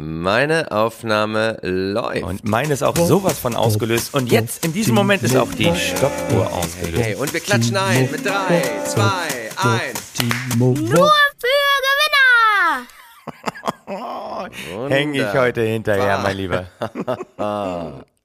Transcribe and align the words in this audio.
Meine 0.00 0.70
Aufnahme 0.70 1.58
läuft. 1.62 2.22
Und 2.22 2.44
meine 2.44 2.72
ist 2.72 2.84
auch 2.84 2.96
sowas 2.96 3.36
von 3.36 3.56
ausgelöst. 3.56 4.14
Und 4.14 4.30
jetzt, 4.30 4.64
in 4.64 4.72
diesem 4.72 4.94
Moment, 4.94 5.24
ist 5.24 5.36
auch 5.36 5.50
die 5.52 5.74
Stoppuhr 5.74 6.52
ausgelöst. 6.52 7.02
Hey, 7.02 7.16
und 7.16 7.32
wir 7.32 7.40
klatschen 7.40 7.76
ein 7.76 8.08
mit 8.08 8.24
drei, 8.24 8.62
zwei, 8.84 9.50
eins. 9.56 10.12
Nur 10.56 10.76
für 10.76 11.48
Gewinner! 13.88 14.88
Häng 14.88 15.14
ich 15.14 15.32
heute 15.32 15.62
hinterher, 15.62 16.18
mein 16.18 16.36
Lieber. 16.36 16.66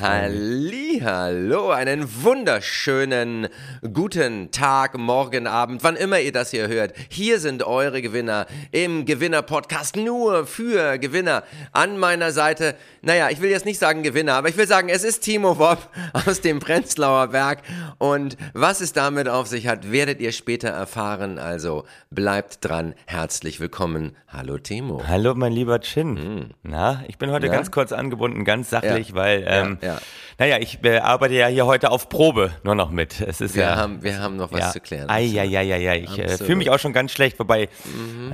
Halli, 0.00 1.00
hallo, 1.04 1.70
einen 1.70 2.08
wunderschönen 2.24 3.46
guten 3.92 4.50
Tag, 4.50 4.98
Morgen, 4.98 5.46
Abend, 5.46 5.84
wann 5.84 5.94
immer 5.94 6.18
ihr 6.18 6.32
das 6.32 6.50
hier 6.50 6.66
hört. 6.66 6.94
Hier 7.08 7.38
sind 7.38 7.62
eure 7.62 8.02
Gewinner 8.02 8.46
im 8.72 9.04
Gewinner-Podcast 9.04 9.96
nur 9.96 10.46
für 10.46 10.98
Gewinner. 10.98 11.44
An 11.70 11.98
meiner 11.98 12.32
Seite, 12.32 12.74
naja, 13.02 13.30
ich 13.30 13.40
will 13.40 13.50
jetzt 13.50 13.64
nicht 13.64 13.78
sagen 13.78 14.02
Gewinner, 14.02 14.34
aber 14.34 14.48
ich 14.48 14.56
will 14.56 14.66
sagen, 14.66 14.88
es 14.88 15.04
ist 15.04 15.20
Timo 15.20 15.58
Wob 15.58 15.88
aus 16.26 16.40
dem 16.40 16.58
Prenzlauer 16.58 17.28
Berg. 17.28 17.62
Und 17.98 18.36
was 18.54 18.80
es 18.80 18.92
damit 18.92 19.28
auf 19.28 19.46
sich 19.46 19.68
hat, 19.68 19.92
werdet 19.92 20.20
ihr 20.20 20.32
später 20.32 20.68
erfahren. 20.70 21.38
Also 21.38 21.84
bleibt 22.10 22.64
dran. 22.64 22.94
Herzlich 23.06 23.60
willkommen. 23.60 24.16
Hallo, 24.26 24.58
Timo. 24.58 25.02
Hallo, 25.06 25.34
mein 25.36 25.52
lieber 25.52 25.80
Chin. 25.80 26.54
Na, 26.64 27.04
ich 27.06 27.18
bin 27.18 27.30
heute 27.30 27.46
Ja? 27.46 27.52
ganz 27.52 27.70
kurz 27.70 27.92
angebunden, 27.92 28.44
ganz 28.44 28.70
sachlich, 28.70 29.08
Ja. 29.10 29.11
Weil, 29.14 29.44
ähm, 29.46 29.78
Ja, 29.82 29.88
ja. 29.94 29.98
naja, 30.38 30.58
ich 30.60 30.78
äh, 30.84 30.98
arbeite 30.98 31.34
ja 31.34 31.46
hier 31.48 31.66
heute 31.66 31.90
auf 31.90 32.08
Probe 32.08 32.52
nur 32.62 32.74
noch 32.74 32.90
mit. 32.90 33.20
Es 33.20 33.40
ist 33.40 33.54
Wir, 33.54 33.62
ja, 33.64 33.76
haben, 33.76 34.02
wir 34.02 34.18
haben 34.18 34.36
noch 34.36 34.52
was 34.52 34.60
ja. 34.60 34.70
zu 34.70 34.80
klären. 34.80 35.08
Ei, 35.10 35.24
ei, 35.38 35.46
ei, 35.58 35.72
ei, 35.74 35.90
ei. 35.90 36.04
Ich 36.04 36.18
äh, 36.18 36.36
fühle 36.38 36.56
mich 36.56 36.70
auch 36.70 36.78
schon 36.78 36.92
ganz 36.92 37.12
schlecht, 37.12 37.38
wobei, 37.38 37.68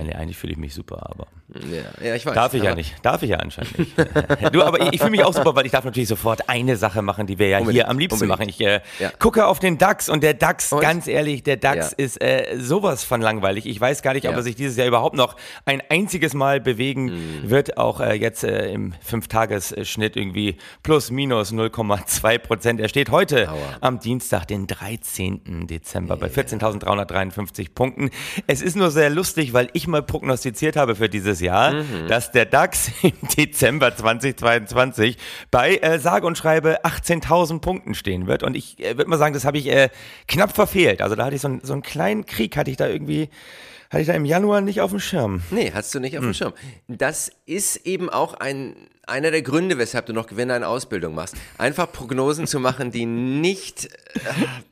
nee, 0.03 0.13
eigentlich 0.15 0.37
fühle 0.37 0.53
ich 0.53 0.59
mich 0.59 0.75
super, 0.75 1.07
aber 1.11 1.27
Ja, 1.71 2.07
ja, 2.09 2.15
ich 2.15 2.25
weiß. 2.27 2.35
darf 2.35 2.55
ich 2.55 2.63
ja 2.63 2.75
nicht. 2.75 2.95
Darf 3.03 3.23
ich 3.23 3.31
ja 3.31 3.39
anscheinend 3.39 3.79
nicht. 3.79 3.93
du, 4.53 4.63
aber 4.63 4.81
ich, 4.81 4.93
ich 4.95 4.99
fühle 5.01 5.11
mich 5.11 5.25
auch 5.25 5.35
super, 5.35 5.55
weil 5.57 5.67
ich 5.67 5.73
darf 5.73 5.85
natürlich 5.85 6.09
sofort 6.09 6.49
eine 6.49 6.77
Sache 6.77 7.03
machen, 7.03 7.27
die 7.27 7.39
wir 7.39 7.49
ja 7.49 7.59
Unbedingt, 7.59 7.83
hier 7.85 7.91
am 7.91 7.99
liebsten 7.99 8.25
unbedingt. 8.31 8.39
machen. 8.39 8.49
Ich 8.49 8.61
äh, 8.61 8.81
Ja. 8.99 9.11
gucke 9.19 9.47
auf 9.47 9.59
den 9.59 9.79
DAX 9.79 10.09
und 10.09 10.23
der 10.23 10.35
DAX, 10.35 10.73
Und? 10.73 10.81
ganz 10.81 11.07
ehrlich, 11.07 11.43
der 11.43 11.57
DAX 11.57 11.91
Ja. 11.99 12.05
ist 12.05 12.21
äh, 12.23 12.57
sowas 12.59 13.05
von 13.05 13.21
langweilig. 13.21 13.67
Ich 13.67 13.81
weiß 13.81 14.03
gar 14.03 14.15
nicht, 14.15 14.27
ob 14.27 14.33
Ja. 14.33 14.39
er 14.39 14.43
sich 14.43 14.57
dieses 14.57 14.77
Jahr 14.77 14.87
überhaupt 14.87 15.17
noch 15.17 15.37
ein 15.65 15.83
einziges 15.89 16.35
Mal 16.35 16.61
bewegen 16.61 17.05
Mhm. 17.45 17.51
wird. 17.51 17.77
Auch 17.77 18.01
äh, 18.01 18.13
jetzt 18.15 18.45
äh, 18.45 18.71
im 18.71 18.95
Fünftagesschnitt 19.01 20.17
irgendwie 20.17 20.57
plus 20.83 21.11
minus 21.11 21.53
0,2 21.53 22.39
Prozent. 22.39 22.81
Er 22.81 22.89
steht 22.89 23.11
heute 23.11 23.49
Aua. 23.51 23.59
am 23.81 24.01
Dienstag, 24.01 24.47
den 24.47 24.67
13. 24.67 25.67
Dezember 25.67 26.17
bei 26.17 26.29
14.353 26.29 27.75
Punkten. 27.75 28.11
Es 28.47 28.63
ist 28.63 28.77
nur 28.77 28.91
sehr 28.91 29.11
lustig, 29.11 29.53
weil 29.53 29.69
ich 29.73 29.87
mal 29.87 30.03
prognostiziert 30.03 30.77
habe 30.77 30.95
für 30.97 31.09
dieses 31.09 31.41
Jahr, 31.41 31.73
Mhm. 31.73 32.09
dass 32.09 32.33
der 32.33 32.45
DAX 32.47 32.91
im 33.03 33.13
Dezember 33.37 33.95
2022 33.95 35.17
bei 35.51 35.77
äh, 35.77 35.99
sage 35.99 36.27
und 36.27 36.37
schreibe 36.39 36.85
18.000 36.85 37.61
Punkten 37.61 37.95
stehen 37.95 38.27
wird. 38.27 38.43
Und 38.43 38.57
ich 38.57 38.79
äh, 38.81 38.97
würde 38.97 39.11
mal 39.11 39.19
sagen, 39.19 39.35
das 39.35 39.45
habe 39.45 39.59
ich 39.59 39.69
äh, 39.69 39.89
knapp 40.27 40.55
verfehlt. 40.55 41.03
Also 41.03 41.15
da 41.15 41.25
hatte 41.27 41.35
ich 41.37 41.41
so, 41.43 41.49
einen- 41.49 41.61
so 41.63 41.73
einen 41.73 41.83
kleinen 41.83 42.27
Krieg, 42.27 42.57
hatte 42.57 42.71
ich 42.71 42.77
da 42.77 42.87
irgendwie, 42.89 43.29
hatte 43.91 44.01
ich 44.03 44.07
da 44.07 44.15
im 44.15 44.25
Januar 44.25 44.61
nicht 44.61 44.81
auf 44.81 44.91
dem 44.91 45.01
Schirm. 45.01 45.43
Nee, 45.51 45.71
hast 45.75 45.95
du 45.95 46.01
nicht 46.01 46.13
Hm. 46.13 46.19
auf 46.19 46.25
dem 46.25 46.35
Schirm. 46.35 46.53
Das 46.89 47.31
ist 47.47 47.87
eben 47.87 48.11
auch 48.11 48.35
ein, 48.35 48.77
einer 49.07 49.31
der 49.31 49.43
Gründe, 49.43 49.79
weshalb 49.79 50.07
du 50.07 50.13
noch 50.13 50.27
Gewinner 50.27 50.57
in 50.57 50.65
Ausbildung 50.65 51.15
machst. 51.15 51.35
Einfach 51.57 51.91
Prognosen 51.91 52.47
zu 52.47 52.61
machen, 52.61 52.91
die 52.91 53.07
nicht 53.07 53.87
äh, 53.87 54.19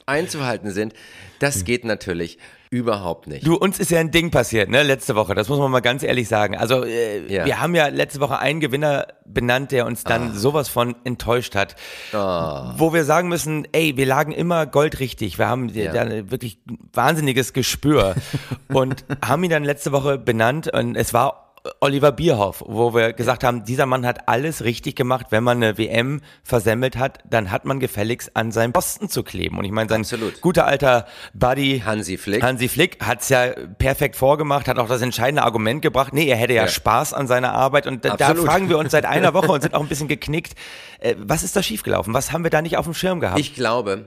einzuhalten 0.07 0.71
sind, 0.71 0.93
das 1.39 1.65
geht 1.65 1.85
natürlich 1.85 2.39
überhaupt 2.69 3.29
nicht. 3.29 3.47
Du, 3.47 3.55
uns 3.55 3.79
ist 3.79 3.91
ja 3.93 4.01
ein 4.01 4.11
Ding 4.11 4.31
passiert, 4.33 4.69
ne, 4.69 4.83
letzte 4.83 5.15
Woche. 5.15 5.35
Das 5.37 5.49
muss 5.49 5.59
man 5.59 5.71
mal 5.71 5.81
ganz 5.81 6.03
ehrlich 6.03 6.27
sagen. 6.29 6.57
Also, 6.57 6.85
äh, 6.85 7.33
Ja. 7.33 7.45
wir 7.47 7.61
haben 7.61 7.75
ja 7.77 7.87
letzte 7.89 8.21
Woche 8.21 8.39
einen 8.41 8.59
Gewinner 8.61 9.07
benannt, 9.25 9.71
der 9.71 9.87
uns 9.87 10.03
dann 10.03 10.35
sowas 10.35 10.69
von 10.69 10.97
enttäuscht 11.05 11.55
hat. 11.55 11.77
Wo 12.13 12.93
wir 12.93 13.05
sagen 13.05 13.29
müssen, 13.29 13.69
ey, 13.73 13.97
wir 13.97 14.07
lagen 14.07 14.33
immer 14.33 14.67
goldrichtig. 14.67 15.39
Wir 15.39 15.47
haben 15.49 15.69
Ja. 15.69 15.93
da 15.93 16.31
wirklich 16.31 16.59
wahnsinniges 16.93 17.53
Gespür 17.53 18.15
und 18.69 19.05
haben 19.25 19.45
ihn 19.45 19.51
dann 19.51 19.65
letzte 19.65 19.93
Woche 19.93 20.19
benannt 20.19 20.73
und 20.73 20.97
es 20.97 21.15
war 21.15 21.46
Oliver 21.81 22.13
Bierhoff, 22.13 22.63
wo 22.67 22.95
wir 22.95 23.13
gesagt 23.13 23.45
haben, 23.45 23.65
dieser 23.65 23.87
Mann 23.87 24.07
hat 24.07 24.29
alles 24.29 24.65
richtig 24.65 24.97
gemacht. 24.97 25.27
Wenn 25.31 25.45
man 25.45 25.63
eine 25.63 25.79
WM 25.79 26.21
versemmelt 26.43 26.97
hat, 26.97 27.19
dann 27.29 27.51
hat 27.51 27.65
man 27.65 27.81
gefälligst 27.81 28.37
an 28.37 28.53
seinem 28.53 28.73
Posten 28.73 29.09
zu 29.09 29.23
kleben. 29.23 29.59
Und 29.59 29.65
ich 29.65 29.73
meine, 29.73 29.89
sein 29.89 30.01
Absolut. 30.01 30.41
guter 30.41 30.67
alter 30.67 31.07
Buddy 31.35 31.83
Hansi 31.85 32.17
Flick. 32.17 32.43
Hansi 32.43 32.69
Flick 32.69 33.05
hat 33.05 33.23
es 33.23 33.29
ja 33.29 33.49
perfekt 33.79 34.17
vorgemacht, 34.17 34.69
hat 34.69 34.79
auch 34.79 34.89
das 34.89 35.03
entscheidende 35.03 35.43
Argument 35.43 35.83
gebracht. 35.83 36.13
Nee, 36.13 36.27
er 36.29 36.37
hätte 36.37 36.53
ja, 36.55 36.63
Ja. 36.63 36.69
Spaß 36.69 37.13
an 37.15 37.27
seiner 37.27 37.53
Arbeit. 37.53 37.87
Und 37.87 38.05
da, 38.05 38.17
da 38.17 38.35
fragen 38.35 38.69
wir 38.69 38.79
uns 38.79 38.93
seit 38.93 39.05
einer 39.05 39.35
Woche 39.35 39.53
und 39.53 39.61
sind 39.63 39.75
auch 39.75 39.81
ein 39.81 39.89
bisschen 39.89 40.09
geknickt. 40.09 40.55
Äh, 41.01 41.15
was 41.19 41.43
ist 41.43 41.57
da 41.57 41.63
schiefgelaufen? 41.63 42.15
Was 42.15 42.33
haben 42.33 42.45
wir 42.45 42.51
da 42.51 42.63
nicht 42.63 42.77
auf 42.77 42.85
dem 42.85 42.95
Schirm 42.95 43.21
gehabt? 43.21 43.39
Ich 43.39 43.55
glaube, 43.55 44.07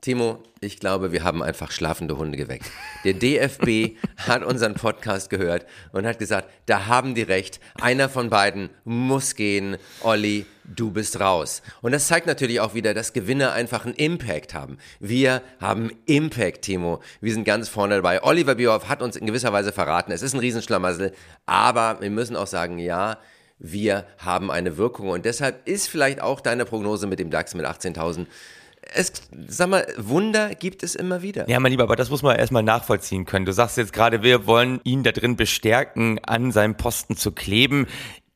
Timo, 0.00 0.42
ich 0.60 0.80
glaube, 0.80 1.12
wir 1.12 1.24
haben 1.24 1.42
einfach 1.42 1.70
schlafende 1.70 2.16
Hunde 2.16 2.38
geweckt. 2.38 2.64
Der 3.04 3.12
DFB 3.12 3.98
hat 4.16 4.42
unseren 4.42 4.72
Podcast 4.72 5.28
gehört 5.28 5.66
und 5.92 6.06
hat 6.06 6.18
gesagt, 6.18 6.48
da 6.64 6.86
haben 6.86 7.14
die 7.14 7.22
recht. 7.22 7.60
Einer 7.78 8.08
von 8.08 8.30
beiden 8.30 8.70
muss 8.84 9.34
gehen. 9.34 9.76
Olli, 10.00 10.46
du 10.64 10.90
bist 10.90 11.20
raus. 11.20 11.60
Und 11.82 11.92
das 11.92 12.08
zeigt 12.08 12.26
natürlich 12.26 12.60
auch 12.60 12.72
wieder, 12.72 12.94
dass 12.94 13.12
Gewinner 13.12 13.52
einfach 13.52 13.84
einen 13.84 13.94
Impact 13.94 14.54
haben. 14.54 14.78
Wir 15.00 15.42
haben 15.60 15.90
Impact, 16.06 16.62
Timo. 16.62 17.02
Wir 17.20 17.34
sind 17.34 17.44
ganz 17.44 17.68
vorne 17.68 17.96
dabei. 17.96 18.22
Oliver 18.22 18.54
Bierhoff 18.54 18.88
hat 18.88 19.02
uns 19.02 19.16
in 19.16 19.26
gewisser 19.26 19.52
Weise 19.52 19.72
verraten. 19.72 20.12
Es 20.12 20.22
ist 20.22 20.32
ein 20.32 20.40
Riesenschlamassel. 20.40 21.12
Aber 21.44 22.00
wir 22.00 22.10
müssen 22.10 22.36
auch 22.36 22.46
sagen, 22.46 22.78
ja, 22.78 23.18
wir 23.58 24.06
haben 24.16 24.50
eine 24.50 24.78
Wirkung. 24.78 25.10
Und 25.10 25.26
deshalb 25.26 25.68
ist 25.68 25.88
vielleicht 25.88 26.22
auch 26.22 26.40
deine 26.40 26.64
Prognose 26.64 27.06
mit 27.06 27.18
dem 27.18 27.28
DAX 27.28 27.54
mit 27.54 27.66
18.000 27.66 28.26
es, 28.94 29.12
sag 29.48 29.68
mal, 29.68 29.86
Wunder 29.96 30.54
gibt 30.54 30.82
es 30.82 30.94
immer 30.94 31.22
wieder. 31.22 31.48
Ja, 31.48 31.60
mein 31.60 31.72
Lieber, 31.72 31.84
aber 31.84 31.96
das 31.96 32.10
muss 32.10 32.22
man 32.22 32.36
erstmal 32.36 32.62
nachvollziehen 32.62 33.24
können. 33.24 33.46
Du 33.46 33.52
sagst 33.52 33.76
jetzt 33.76 33.92
gerade, 33.92 34.22
wir 34.22 34.46
wollen 34.46 34.80
ihn 34.84 35.02
da 35.02 35.12
drin 35.12 35.36
bestärken, 35.36 36.18
an 36.24 36.52
seinem 36.52 36.76
Posten 36.76 37.16
zu 37.16 37.32
kleben. 37.32 37.86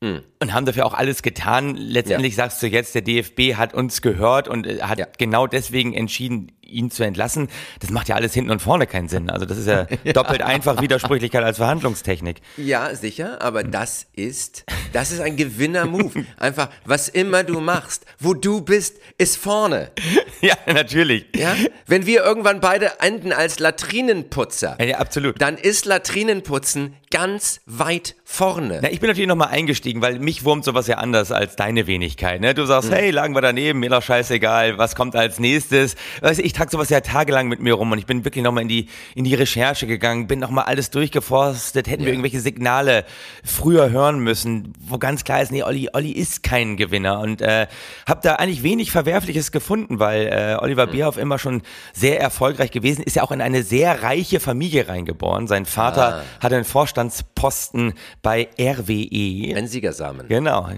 Und 0.00 0.52
haben 0.52 0.66
dafür 0.66 0.84
auch 0.84 0.92
alles 0.92 1.22
getan. 1.22 1.76
Letztendlich 1.76 2.34
sagst 2.36 2.62
du 2.62 2.66
jetzt, 2.66 2.94
der 2.94 3.00
DFB 3.00 3.54
hat 3.56 3.72
uns 3.72 4.02
gehört 4.02 4.48
und 4.48 4.66
äh, 4.66 4.82
hat 4.82 4.98
Ja. 4.98 5.06
genau 5.16 5.46
deswegen 5.46 5.94
entschieden, 5.94 6.52
ihn 6.66 6.90
zu 6.90 7.02
entlassen. 7.04 7.48
Das 7.80 7.90
macht 7.90 8.08
ja 8.08 8.16
alles 8.16 8.34
hinten 8.34 8.50
und 8.50 8.60
vorne 8.62 8.86
keinen 8.86 9.08
Sinn. 9.08 9.30
Also 9.30 9.46
das 9.46 9.58
ist 9.58 9.66
ja, 9.66 9.84
doppelt 10.12 10.42
einfach 10.42 10.80
Widersprüchlichkeit 10.80 11.42
als 11.44 11.56
Verhandlungstechnik. 11.58 12.40
Ja, 12.56 12.94
sicher, 12.94 13.40
aber 13.42 13.62
das 13.64 14.06
ist, 14.14 14.64
das 14.92 15.10
ist 15.12 15.20
ein 15.20 15.36
Gewinner-Move. 15.36 16.24
Einfach, 16.38 16.68
was 16.84 17.08
immer 17.08 17.42
du 17.44 17.60
machst, 17.60 18.04
wo 18.18 18.34
du 18.34 18.60
bist, 18.60 18.96
ist 19.18 19.36
vorne. 19.36 19.90
Ja, 20.40 20.56
natürlich. 20.66 21.24
Ja? 21.34 21.54
Wenn 21.86 22.04
wir 22.04 22.22
irgendwann 22.22 22.60
beide 22.60 23.00
enden 23.00 23.32
als 23.32 23.60
Latrinenputzer, 23.60 24.76
Ja, 24.84 24.98
absolut. 24.98 25.40
dann 25.40 25.56
ist 25.56 25.86
Latrinenputzen 25.86 26.94
ganz 27.10 27.60
weit 27.66 28.16
vorne. 28.24 28.80
Na, 28.82 28.90
ich 28.90 29.00
bin 29.00 29.08
natürlich 29.08 29.28
nochmal 29.28 29.48
eingestiegen, 29.48 30.02
weil 30.02 30.18
mich 30.18 30.44
wurmt 30.44 30.64
sowas 30.64 30.86
ja 30.86 30.96
anders 30.98 31.30
als 31.32 31.56
deine 31.56 31.86
Wenigkeit. 31.86 32.40
Ne? 32.40 32.54
Du 32.54 32.62
Mhm. 32.62 32.66
sagst, 32.66 32.90
hey, 32.90 33.10
lagen 33.10 33.34
wir 33.34 33.40
daneben, 33.40 33.78
mir 33.80 33.88
doch 33.90 34.02
scheißegal, 34.02 34.76
was 34.78 34.96
kommt 34.96 35.14
als 35.16 35.38
nächstes. 35.38 35.94
Weißt 36.20 36.40
du, 36.40 36.44
ich 36.44 36.52
trage 36.54 36.70
sowas 36.70 36.88
ja 36.88 37.00
tagelang 37.00 37.48
mit 37.48 37.60
mir 37.60 37.74
rum 37.74 37.92
und 37.92 37.98
ich 37.98 38.06
bin 38.06 38.24
wirklich 38.24 38.42
nochmal 38.42 38.62
in 38.62 38.68
die, 38.68 38.88
in 39.14 39.24
die 39.24 39.34
Recherche 39.34 39.86
gegangen, 39.86 40.26
bin 40.26 40.38
nochmal 40.38 40.64
alles 40.64 40.90
durchgeforstet, 40.90 41.88
hätten 41.88 42.04
wir 42.04 42.12
irgendwelche 42.12 42.40
Signale 42.40 43.04
früher 43.44 43.90
hören 43.90 44.20
müssen, 44.20 44.72
wo 44.80 44.98
ganz 44.98 45.24
klar 45.24 45.42
ist, 45.42 45.52
nee, 45.52 45.62
Olli, 45.62 45.90
Olli 45.92 46.12
ist 46.12 46.42
kein 46.42 46.76
Gewinner 46.76 47.20
und 47.20 47.42
äh, 47.42 47.66
habe 48.08 48.20
da 48.22 48.36
eigentlich 48.36 48.62
wenig 48.62 48.90
Verwerfliches 48.90 49.52
gefunden, 49.52 49.98
weil 49.98 50.26
äh, 50.28 50.44
Mhm. 50.54 50.60
Oliver 50.60 50.86
Bierhoff 50.86 51.16
immer 51.16 51.38
schon 51.38 51.62
sehr 51.92 52.20
erfolgreich 52.20 52.70
gewesen 52.70 53.02
ist, 53.02 53.16
ja 53.16 53.22
auch 53.22 53.32
in 53.32 53.40
eine 53.40 53.62
sehr 53.62 54.02
reiche 54.02 54.40
Familie 54.40 54.88
reingeboren. 54.88 55.46
Sein 55.46 55.66
Vater 55.66 56.16
Ah. 56.16 56.22
hatte 56.40 56.56
einen 56.56 56.64
Vorstandsposten 56.64 57.94
bei 58.22 58.48
RWE. 58.58 59.54
Ein 59.56 59.66
Siegersamen. 59.66 60.28
Genau. 60.28 60.68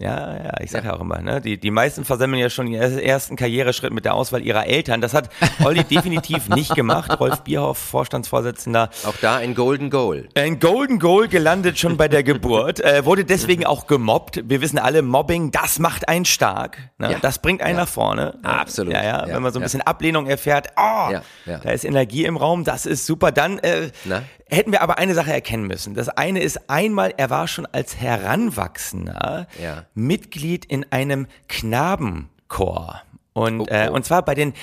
Ja, 0.00 0.34
ja, 0.44 0.52
ich 0.60 0.70
sage 0.70 0.86
ja. 0.86 0.94
auch 0.94 1.00
immer, 1.00 1.20
ne? 1.20 1.42
Die, 1.42 1.60
die 1.60 1.70
meisten 1.70 2.06
versemmeln 2.06 2.40
ja 2.40 2.48
schon 2.48 2.66
ihren 2.66 2.98
ersten 2.98 3.36
Karriereschritt 3.36 3.92
mit 3.92 4.06
der 4.06 4.14
Auswahl 4.14 4.40
ihrer 4.40 4.66
Eltern. 4.66 5.02
Das 5.02 5.12
hat 5.12 5.28
Olli 5.62 5.84
definitiv 5.90 6.48
nicht 6.48 6.74
gemacht. 6.74 7.20
Rolf 7.20 7.42
Bierhoff, 7.42 7.76
Vorstandsvorsitzender. 7.76 8.88
Auch 9.04 9.16
da 9.20 9.36
ein 9.36 9.54
Golden 9.54 9.90
Goal. 9.90 10.30
Ein 10.34 10.58
Golden 10.58 10.98
Goal 10.98 11.28
gelandet 11.28 11.78
schon 11.78 11.98
bei 11.98 12.08
der 12.08 12.22
Geburt, 12.22 12.80
äh, 12.80 13.04
wurde 13.04 13.26
deswegen 13.26 13.66
auch 13.66 13.86
gemobbt. 13.86 14.40
Wir 14.48 14.62
wissen 14.62 14.78
alle, 14.78 15.02
Mobbing, 15.02 15.50
das 15.50 15.78
macht 15.78 16.08
einen 16.08 16.24
stark. 16.24 16.78
Ne? 16.96 17.12
Ja. 17.12 17.18
Das 17.20 17.38
bringt 17.38 17.60
einen 17.60 17.76
Ja. 17.76 17.82
nach 17.82 17.88
vorne. 17.90 18.38
Absolut. 18.42 18.94
Ja, 18.94 19.04
ja, 19.04 19.26
wenn 19.26 19.42
man 19.42 19.52
so 19.52 19.58
ein 19.58 19.62
bisschen 19.62 19.82
Ablehnung 19.82 20.26
erfährt, 20.26 20.68
oh, 20.78 21.10
Ja, 21.12 21.22
ja. 21.44 21.58
da 21.58 21.70
ist 21.72 21.84
Energie 21.84 22.24
im 22.24 22.38
Raum, 22.38 22.64
das 22.64 22.86
ist 22.86 23.04
super. 23.04 23.32
Dann 23.32 23.58
äh? 23.58 23.90
Hätten 24.50 24.72
wir 24.72 24.82
aber 24.82 24.98
eine 24.98 25.14
Sache 25.14 25.32
erkennen 25.32 25.66
müssen. 25.66 25.94
Das 25.94 26.08
eine 26.08 26.40
ist 26.40 26.68
einmal, 26.70 27.14
er 27.16 27.30
war 27.30 27.46
schon 27.48 27.66
als 27.66 27.96
Heranwachsender 28.00 29.46
Ja. 29.62 29.84
Mitglied 29.94 30.64
in 30.64 30.84
einem 30.90 31.26
Knabenchor. 31.48 33.02
Und, 33.32 33.60
Oh, 33.60 33.66
Äh, 33.68 33.88
oh. 33.90 33.94
und 33.94 34.04
zwar 34.04 34.24
bei 34.24 34.34
den 34.34 34.54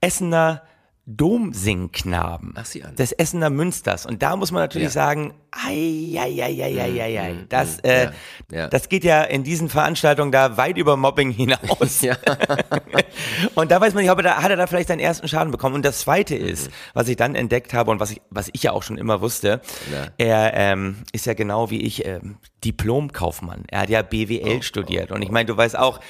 Essener 0.00 0.62
Domsingknaben 1.06 2.54
des 2.98 3.12
Essener 3.12 3.48
Münsters. 3.48 4.06
Und 4.06 4.22
da 4.22 4.34
muss 4.36 4.50
man 4.50 4.62
natürlich 4.62 4.86
Ja. 4.88 4.90
sagen, 4.90 5.34
ei, 5.52 6.16
ei, 6.18 6.42
ei, 6.42 6.62
ei, 6.64 6.80
ei, 6.80 7.00
ei, 7.00 7.20
ei. 7.20 7.36
Das, 7.48 7.78
äh, 7.80 8.06
ja, 8.06 8.12
ja. 8.50 8.66
das 8.68 8.88
geht 8.88 9.04
ja 9.04 9.22
in 9.22 9.44
diesen 9.44 9.68
Veranstaltungen 9.68 10.32
da 10.32 10.56
weit 10.56 10.76
über 10.76 10.96
Mobbing 10.96 11.30
hinaus. 11.30 12.02
Und 13.54 13.70
da 13.70 13.80
weiß 13.80 13.94
man 13.94 14.02
nicht, 14.02 14.10
ob 14.10 14.18
er 14.18 14.22
da, 14.24 14.42
hat 14.42 14.50
er 14.50 14.56
da 14.56 14.66
vielleicht 14.66 14.88
seinen 14.88 14.98
ersten 15.00 15.28
Schaden 15.28 15.50
bekommen. 15.52 15.76
Und 15.76 15.84
das 15.84 16.00
Zweite 16.00 16.34
Mhm. 16.36 16.46
ist, 16.46 16.70
was 16.92 17.08
ich 17.08 17.16
dann 17.16 17.34
entdeckt 17.34 17.72
habe 17.72 17.90
und 17.90 18.00
was 18.00 18.10
ich, 18.10 18.20
was 18.30 18.50
ich 18.52 18.62
ja 18.64 18.72
auch 18.72 18.82
schon 18.82 18.98
immer 18.98 19.20
wusste, 19.20 19.60
er 20.18 20.52
ähm, 20.54 20.96
ist 21.12 21.26
ja 21.26 21.34
genau 21.34 21.70
wie 21.70 21.82
ich 21.82 22.04
ähm, 22.04 22.38
Diplomkaufmann. 22.64 23.64
Er 23.68 23.80
hat 23.82 23.90
ja 23.90 24.02
BWL 24.02 24.56
Oh, 24.58 24.62
studiert. 24.62 25.12
Und 25.12 25.22
ich 25.22 25.30
meine, 25.30 25.46
du 25.46 25.56
weißt 25.56 25.78
auch, 25.78 26.00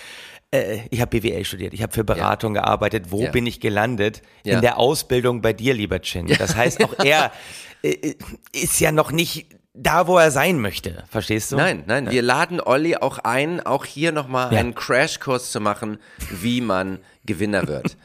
äh, 0.56 0.80
ich 0.90 1.00
habe 1.00 1.20
BWL 1.20 1.44
studiert, 1.44 1.74
ich 1.74 1.82
habe 1.82 1.92
für 1.92 2.04
Beratung 2.04 2.54
gearbeitet. 2.54 3.06
Wo 3.10 3.22
Ja. 3.22 3.30
bin 3.30 3.46
ich 3.46 3.60
gelandet? 3.60 4.22
Ja. 4.44 4.56
In 4.56 4.60
der 4.62 4.78
Ausbildung 4.78 5.40
bei 5.42 5.52
dir, 5.52 5.74
lieber 5.74 6.00
Chin. 6.00 6.26
Das 6.38 6.56
heißt, 6.56 6.82
auch 6.84 6.94
er 7.04 7.32
äh, 7.82 8.14
ist 8.52 8.80
ja 8.80 8.92
noch 8.92 9.12
nicht 9.12 9.46
da, 9.78 10.06
wo 10.06 10.16
er 10.16 10.30
sein 10.30 10.58
möchte. 10.58 11.04
Verstehst 11.10 11.52
du? 11.52 11.56
Nein, 11.56 11.84
nein, 11.86 12.10
wir 12.10 12.22
laden 12.22 12.60
Olli 12.60 12.96
auch 12.96 13.18
ein, 13.18 13.60
auch 13.60 13.84
hier 13.84 14.10
nochmal 14.10 14.52
Ja. 14.52 14.60
einen 14.60 14.74
Crashkurs 14.74 15.52
zu 15.52 15.60
machen, 15.60 15.98
wie 16.30 16.62
man 16.62 16.98
Gewinner 17.26 17.66
wird. 17.68 17.96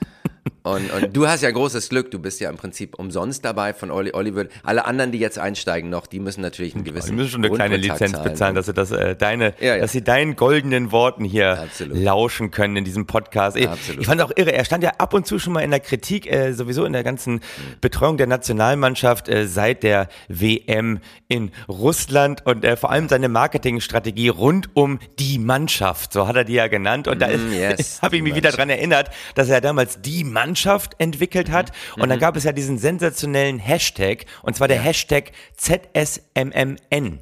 Und, 0.63 0.91
und 0.91 1.15
du 1.15 1.27
hast 1.27 1.41
ja 1.41 1.49
großes 1.51 1.89
Glück, 1.89 2.11
du 2.11 2.19
bist 2.19 2.39
ja 2.39 2.49
im 2.49 2.57
Prinzip 2.57 2.97
umsonst 2.97 3.43
dabei 3.45 3.73
von 3.73 3.89
Olli. 3.91 4.11
Olli 4.13 4.35
wird, 4.35 4.51
alle 4.63 4.85
anderen, 4.85 5.11
die 5.11 5.17
jetzt 5.19 5.39
einsteigen 5.39 5.89
noch, 5.89 6.05
die 6.07 6.19
müssen 6.19 6.41
natürlich 6.41 6.75
einen 6.75 6.83
gewissen 6.83 7.07
Sie 7.07 7.13
müssen 7.13 7.29
schon 7.31 7.45
eine 7.45 7.53
kleine 7.53 7.77
Lizenz 7.77 8.11
zahlen. 8.11 8.23
bezahlen, 8.23 8.55
dass 8.55 8.65
sie 8.67 8.73
das, 8.73 8.91
äh, 8.91 9.15
deine, 9.15 9.53
Ja, 9.59 9.75
ja. 9.75 9.81
dass 9.81 9.91
sie 9.91 10.03
deinen 10.03 10.35
goldenen 10.35 10.91
Worten 10.91 11.23
hier 11.25 11.59
Absolut. 11.61 11.97
lauschen 11.97 12.51
können 12.51 12.75
in 12.77 12.85
diesem 12.85 13.07
Podcast. 13.07 13.57
Ich, 13.57 13.67
Absolut. 13.67 14.01
ich 14.01 14.07
fand 14.07 14.21
auch 14.21 14.31
irre, 14.35 14.53
er 14.53 14.63
stand 14.65 14.83
ja 14.83 14.91
ab 14.99 15.13
und 15.13 15.25
zu 15.25 15.39
schon 15.39 15.53
mal 15.53 15.61
in 15.61 15.71
der 15.71 15.79
Kritik, 15.79 16.31
äh, 16.31 16.53
sowieso 16.53 16.85
in 16.85 16.93
der 16.93 17.03
ganzen 17.03 17.41
Betreuung 17.81 18.17
der 18.17 18.27
Nationalmannschaft 18.27 19.29
äh, 19.29 19.47
seit 19.47 19.81
der 19.83 20.09
WM 20.27 20.99
in 21.27 21.51
Russland 21.67 22.45
und 22.45 22.63
äh, 22.65 22.75
vor 22.77 22.91
allem 22.91 23.09
seine 23.09 23.29
Marketingstrategie 23.29 24.29
rund 24.29 24.69
um 24.75 24.99
die 25.17 25.39
Mannschaft, 25.39 26.13
so 26.13 26.27
hat 26.27 26.35
er 26.35 26.43
die 26.43 26.53
ja 26.53 26.67
genannt. 26.67 27.07
Und 27.07 27.19
da 27.19 27.27
Mm, 27.31 27.53
yes, 27.53 27.99
habe 28.01 28.15
ich 28.17 28.19
die 28.19 28.23
mich 28.23 28.35
wieder 28.35 28.51
dran 28.51 28.69
erinnert, 28.69 29.09
dass 29.35 29.49
er 29.49 29.61
damals 29.61 30.01
die 30.01 30.23
Mannschaft 30.31 30.95
entwickelt 30.99 31.51
hat. 31.51 31.71
Und 31.95 32.05
Mhm. 32.05 32.09
dann 32.09 32.19
gab 32.19 32.35
es 32.35 32.43
ja 32.43 32.51
diesen 32.51 32.77
sensationellen 32.77 33.59
Hashtag, 33.59 34.25
und 34.41 34.55
zwar 34.55 34.67
der 34.67 34.79
Hashtag 34.79 35.31
ZSMMN. 35.57 37.19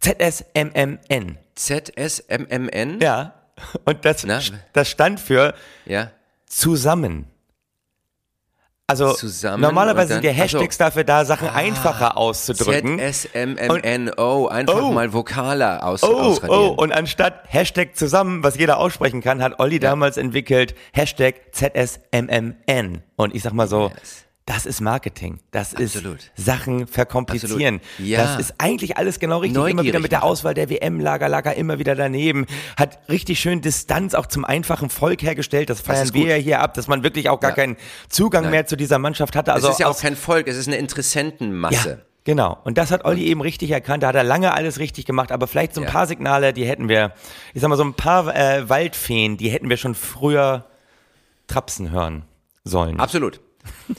ZSMMN. 0.00 1.38
ZSMMN? 1.56 3.00
Ja. 3.00 3.34
Und 3.84 4.04
das, 4.04 4.24
Na? 4.24 4.40
das 4.72 4.88
stand 4.88 5.18
für 5.18 5.54
Ja. 5.84 6.12
zusammen. 6.46 7.26
Also 8.90 9.12
Zusammen 9.12 9.60
normalerweise 9.60 10.14
sind 10.14 10.24
ja. 10.24 10.30
Hashtags 10.30 10.78
dafür 10.78 11.04
da, 11.04 11.26
Sachen 11.26 11.46
einfacher 11.48 12.16
auszudrücken. 12.16 12.98
ZSMMNO, 12.98 14.48
einfach 14.48 14.82
Oh. 14.82 14.92
mal 14.92 15.12
Vokaler 15.12 15.84
aus, 15.84 16.02
Oh, 16.02 16.38
oh, 16.48 16.68
und 16.68 16.92
anstatt 16.92 17.42
Hashtag 17.48 17.94
zusammen, 17.96 18.42
was 18.42 18.56
jeder 18.56 18.78
aussprechen 18.78 19.20
kann, 19.20 19.42
hat 19.42 19.60
Olli 19.60 19.78
damals 19.78 20.16
entwickelt 20.16 20.74
Hashtag 20.94 21.34
ZSMMN. 21.52 23.02
Und 23.16 23.34
ich 23.34 23.42
sag 23.42 23.52
mal 23.52 23.68
so, 23.68 23.90
Yes. 23.94 24.24
Das 24.48 24.64
ist 24.66 24.80
Marketing. 24.80 25.40
Das 25.50 25.74
Absolut. 25.74 26.18
ist 26.18 26.30
Sachen 26.36 26.86
verkomplizieren. 26.86 27.80
Ja. 27.98 28.22
Das 28.22 28.38
ist 28.40 28.54
eigentlich 28.58 28.96
alles 28.96 29.20
genau 29.20 29.38
richtig. 29.38 29.56
immer 29.56 29.66
wieder 29.66 29.74
Neugierig 29.74 30.00
mit 30.02 30.12
der. 30.12 30.24
Auswahl 30.24 30.54
der 30.54 30.70
WM-Lager, 30.70 31.28
lag 31.28 31.44
er 31.44 31.54
immer 31.56 31.78
wieder 31.78 31.94
daneben. 31.94 32.46
Hat 32.76 32.98
richtig 33.10 33.40
schön 33.40 33.60
Distanz 33.60 34.14
auch 34.14 34.26
zum 34.26 34.44
einfachen 34.46 34.88
Volk 34.88 35.22
hergestellt. 35.22 35.68
Das 35.68 35.82
feiern 35.82 36.04
ist 36.04 36.14
wir 36.14 36.26
ja 36.26 36.36
hier 36.36 36.60
ab, 36.60 36.72
dass 36.74 36.88
man 36.88 37.02
wirklich 37.02 37.28
auch 37.28 37.40
gar 37.40 37.50
Ja. 37.50 37.56
keinen 37.56 37.76
Zugang 38.08 38.48
mehr 38.50 38.66
zu 38.66 38.76
dieser 38.76 38.98
Mannschaft 38.98 39.36
hatte. 39.36 39.52
Also 39.52 39.68
es 39.68 39.74
ist 39.74 39.80
ja 39.80 39.88
auch 39.88 40.00
kein 40.00 40.16
Volk, 40.16 40.48
es 40.48 40.56
ist 40.56 40.66
eine 40.66 40.76
Interessentenmasse. 40.78 41.90
ja, 41.90 41.96
genau. 42.24 42.56
Und 42.64 42.78
das 42.78 42.90
hat 42.90 43.04
Olli 43.04 43.24
eben 43.26 43.42
richtig 43.42 43.70
erkannt. 43.70 44.02
Da 44.02 44.08
hat 44.08 44.14
er 44.14 44.24
lange 44.24 44.54
alles 44.54 44.78
richtig 44.78 45.04
gemacht. 45.04 45.30
Aber 45.30 45.46
vielleicht 45.46 45.74
so 45.74 45.82
ein 45.82 45.84
Ja. 45.84 45.90
paar 45.90 46.06
Signale, 46.06 46.54
die 46.54 46.64
hätten 46.64 46.88
wir, 46.88 47.12
ich 47.52 47.60
sag 47.60 47.68
mal, 47.68 47.76
so 47.76 47.84
ein 47.84 47.92
paar 47.94 48.34
äh, 48.34 48.66
Waldfeen, 48.68 49.36
die 49.36 49.50
hätten 49.50 49.68
wir 49.68 49.76
schon 49.76 49.94
früher 49.94 50.64
trapsen 51.48 51.90
hören 51.90 52.22
sollen. 52.64 52.98
Absolut. 52.98 53.40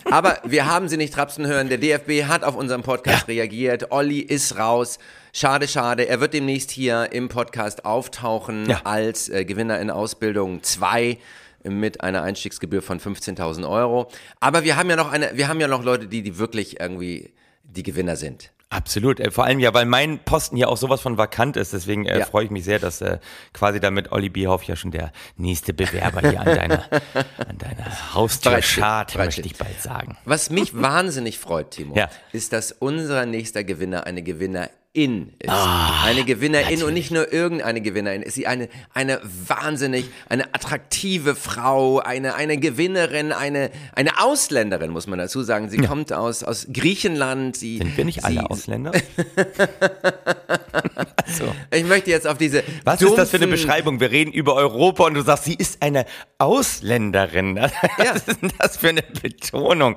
Aber 0.06 0.38
wir 0.44 0.66
haben 0.68 0.88
sie 0.90 0.98
nicht 0.98 1.14
trapsen 1.14 1.46
hören. 1.48 1.70
Der 1.70 1.78
DFB 1.78 2.26
hat 2.28 2.44
auf 2.44 2.56
unseren 2.56 2.82
Podcast 2.84 3.28
reagiert. 3.28 3.92
Olli 3.92 4.20
ist 4.20 4.58
raus. 4.58 5.00
Schade, 5.34 5.68
schade. 5.68 6.08
Er 6.08 6.20
wird 6.22 6.34
demnächst 6.34 6.72
hier 6.72 7.12
im 7.12 7.30
Podcast 7.30 7.86
auftauchen 7.86 8.68
Ja. 8.70 8.82
als 8.84 9.30
äh, 9.30 9.46
Gewinner 9.46 9.80
in 9.80 9.90
Ausbildung 9.92 10.64
2 10.64 11.18
mit 11.64 12.02
einer 12.02 12.24
Einstiegsgebühr 12.24 12.82
von 12.82 13.00
15.000 13.00 13.70
Euro. 13.70 14.10
Aber 14.40 14.64
wir 14.64 14.76
haben 14.78 14.90
ja 14.90 14.96
noch 14.96 15.12
eine, 15.12 15.32
wir 15.36 15.48
haben 15.48 15.60
ja 15.60 15.68
noch 15.68 15.84
Leute, 15.84 16.08
die, 16.08 16.22
die 16.22 16.38
wirklich 16.40 16.80
irgendwie 16.80 17.34
die 17.64 17.84
Gewinner 17.84 18.16
sind. 18.16 18.52
Absolut. 18.72 19.20
Äh, 19.20 19.32
vor 19.32 19.46
allem 19.46 19.60
ja, 19.60 19.74
weil 19.74 19.86
mein 19.86 20.20
Posten 20.20 20.56
hier 20.56 20.70
auch 20.70 20.78
sowas 20.78 21.02
von 21.02 21.18
vakant 21.18 21.58
ist. 21.58 21.74
Deswegen 21.74 22.06
äh, 22.06 22.20
Ja. 22.20 22.26
freue 22.26 22.46
ich 22.46 22.52
mich 22.52 22.64
sehr, 22.66 22.78
dass 22.78 23.02
äh, 23.02 23.18
quasi 23.52 23.80
damit 23.80 24.12
Olli 24.12 24.30
Bierhoff 24.30 24.64
ja 24.64 24.76
schon 24.76 24.92
der 24.92 25.12
nächste 25.38 25.74
Bewerber 25.74 26.22
hier 26.30 26.40
an 26.42 26.46
deiner, 26.46 26.84
an 27.48 27.58
deiner 27.58 28.14
Haustür 28.14 28.62
schart, 28.62 29.16
möchte 29.16 29.42
ich 29.42 29.56
bald 29.58 29.82
sagen. 29.82 30.18
Was 30.26 30.52
mich 30.52 30.74
wahnsinnig 30.80 31.40
freut, 31.40 31.72
Timo, 31.72 31.96
Ja. 31.96 32.10
ist, 32.32 32.54
dass 32.54 32.72
unser 32.72 33.26
nächster 33.26 33.64
Gewinner 33.64 34.06
eine 34.06 34.22
Gewinnerin 34.94 35.34
ist. 35.40 35.50
Ah, 35.50 36.04
eine 36.04 36.24
Gewinnerin 36.26 36.84
und 36.84 36.94
nicht 36.94 37.12
nur 37.12 37.32
irgendeine 37.32 37.82
Gewinnerin. 37.82 38.22
Ist 38.24 38.36
sie 38.36 38.48
eine, 38.48 38.70
eine 38.94 39.20
wahnsinnig, 39.24 40.06
eine 40.28 40.46
attraktive 40.54 41.36
Frau, 41.36 42.00
eine, 42.00 42.36
eine 42.36 42.58
Gewinnerin, 42.58 43.32
eine, 43.32 43.70
eine 43.94 44.20
Ausländerin, 44.20 44.92
muss 44.92 45.08
man 45.08 45.20
dazu 45.20 45.44
sagen. 45.44 45.70
Sie 45.70 45.78
kommt 45.78 46.12
aus, 46.12 46.44
aus 46.44 46.68
Griechenland. 46.74 47.56
Sie, 47.56 47.78
Sind 47.78 47.98
wir 47.98 48.06
nicht 48.06 48.22
sie, 48.22 48.26
alle 48.26 48.50
Ausländer? 51.32 51.56
Ich 51.74 51.84
möchte 51.86 52.10
jetzt 52.12 52.28
auf 52.28 52.38
diese. 52.38 52.64
Was 52.86 53.02
ist 53.02 53.18
das 53.18 53.30
für 53.30 53.38
eine 53.38 53.48
Beschreibung? 53.48 54.00
Wir 54.00 54.12
reden 54.12 54.32
über 54.32 54.56
Europa 54.56 55.06
und 55.06 55.14
du 55.14 55.22
sagst, 55.22 55.46
sie 55.46 55.56
ist 55.56 55.82
eine 55.82 56.06
Ausländerin. 56.38 57.56
Was 57.98 58.16
ist 58.28 58.42
denn 58.42 58.52
das 58.60 58.78
für 58.78 58.90
eine 58.90 59.02
Betonung? 59.02 59.96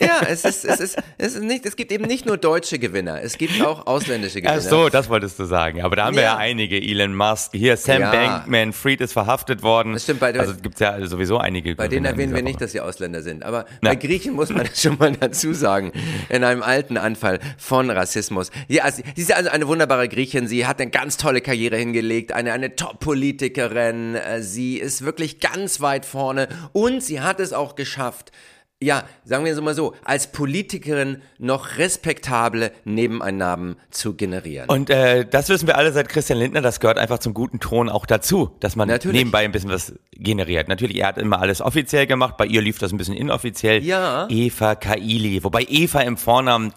Ja, 0.00 0.20
es 0.28 0.44
ist, 0.44 0.64
es 0.64 0.80
ist, 0.80 0.96
es 1.18 1.34
ist 1.34 1.42
nicht, 1.42 1.66
es 1.66 1.76
gibt 1.76 1.92
eben 1.92 2.04
nicht 2.06 2.24
nur 2.26 2.36
deutsche 2.36 2.78
Gewinner, 2.78 3.20
es 3.22 3.36
gibt 3.38 3.60
auch 3.62 3.86
ausländische 3.86 4.40
Gewinner. 4.40 4.58
Ach 4.58 4.68
so, 4.68 4.88
das 4.88 5.08
wolltest 5.08 5.38
du 5.38 5.44
sagen. 5.44 5.82
Aber 5.82 5.96
da 5.96 6.06
haben 6.06 6.16
wir 6.16 6.22
ja 6.22 6.28
Ja. 6.32 6.36
einige. 6.36 6.76
Elon 6.80 7.14
Musk, 7.14 7.50
hier 7.54 7.76
Sam 7.76 8.00
Ja. 8.02 8.10
Bankman-Fried 8.10 9.00
ist 9.00 9.12
verhaftet 9.12 9.62
worden. 9.62 9.92
Das 9.92 10.04
stimmt, 10.04 10.20
bei 10.20 10.32
der- 10.32 10.42
also 10.42 10.54
gibt's 10.54 10.80
ja 10.80 11.04
sowieso 11.06 11.38
einige. 11.38 11.74
Bei 11.74 11.88
denen 11.88 12.04
Gewinner 12.04 12.08
in 12.10 12.14
erwähnen 12.20 12.34
wir 12.36 12.42
nicht, 12.42 12.60
dass 12.60 12.72
sie 12.72 12.80
Ausländer 12.80 13.22
sind. 13.22 13.42
Aber 13.44 13.64
Na. 13.80 13.90
bei 13.90 13.96
Griechen 13.96 14.34
muss 14.34 14.50
man 14.50 14.66
das 14.66 14.80
schon 14.80 14.96
mal 14.98 15.12
dazu 15.12 15.52
sagen. 15.54 15.92
In 16.28 16.44
einem 16.44 16.62
alten 16.62 16.96
Anfall 16.96 17.40
von 17.56 17.90
Rassismus. 17.90 18.50
Ja, 18.68 18.84
also, 18.84 19.02
sie 19.16 19.22
ist 19.22 19.32
also 19.32 19.50
eine 19.50 19.66
wunderbare 19.68 20.08
Griechin. 20.08 20.46
Sie 20.48 20.66
hat 20.68 20.80
eine 20.80 20.90
ganz 20.90 21.16
tolle 21.16 21.40
Karriere 21.40 21.76
hingelegt. 21.76 22.32
Eine, 22.32 22.52
eine 22.52 22.76
Top-Politikerin. 22.76 24.14
Äh, 24.14 24.42
Sie 24.42 24.78
ist 24.78 25.04
wirklich 25.04 25.40
ganz 25.40 25.80
weit 25.80 26.04
vorne. 26.04 26.48
Und 26.72 27.02
sie 27.02 27.20
hat 27.20 27.40
es 27.40 27.52
auch 27.52 27.74
geschafft, 27.74 28.32
ja, 28.80 29.02
sagen 29.24 29.44
wir 29.44 29.52
es 29.52 29.60
mal 29.60 29.74
so, 29.74 29.94
als 30.04 30.30
Politikerin 30.30 31.20
noch 31.38 31.78
respektable 31.78 32.70
Nebeneinnahmen 32.84 33.76
zu 33.90 34.14
generieren. 34.14 34.68
Und 34.68 34.88
äh, 34.88 35.26
das 35.28 35.48
wissen 35.48 35.66
wir 35.66 35.76
alle 35.76 35.92
seit 35.92 36.08
Christian 36.08 36.38
Lindner, 36.38 36.60
das 36.60 36.78
gehört 36.78 36.96
einfach 36.96 37.18
zum 37.18 37.34
guten 37.34 37.58
Ton 37.58 37.88
auch 37.88 38.06
dazu, 38.06 38.56
dass 38.60 38.76
man 38.76 38.86
Natürlich. 38.86 39.18
nebenbei 39.18 39.40
ein 39.44 39.50
bisschen 39.50 39.70
was 39.70 39.94
generiert. 40.12 40.68
Natürlich, 40.68 40.98
er 40.98 41.08
hat 41.08 41.18
immer 41.18 41.40
alles 41.40 41.60
offiziell 41.60 42.06
gemacht, 42.06 42.36
bei 42.36 42.46
ihr 42.46 42.62
lief 42.62 42.78
das 42.78 42.92
ein 42.92 42.98
bisschen 42.98 43.16
inoffiziell. 43.16 43.82
Ja. 43.82 44.28
Eva 44.30 44.76
Kaili, 44.76 45.42
wobei 45.42 45.66
Eva 45.68 46.00
im 46.02 46.16
Vornamen, 46.16 46.72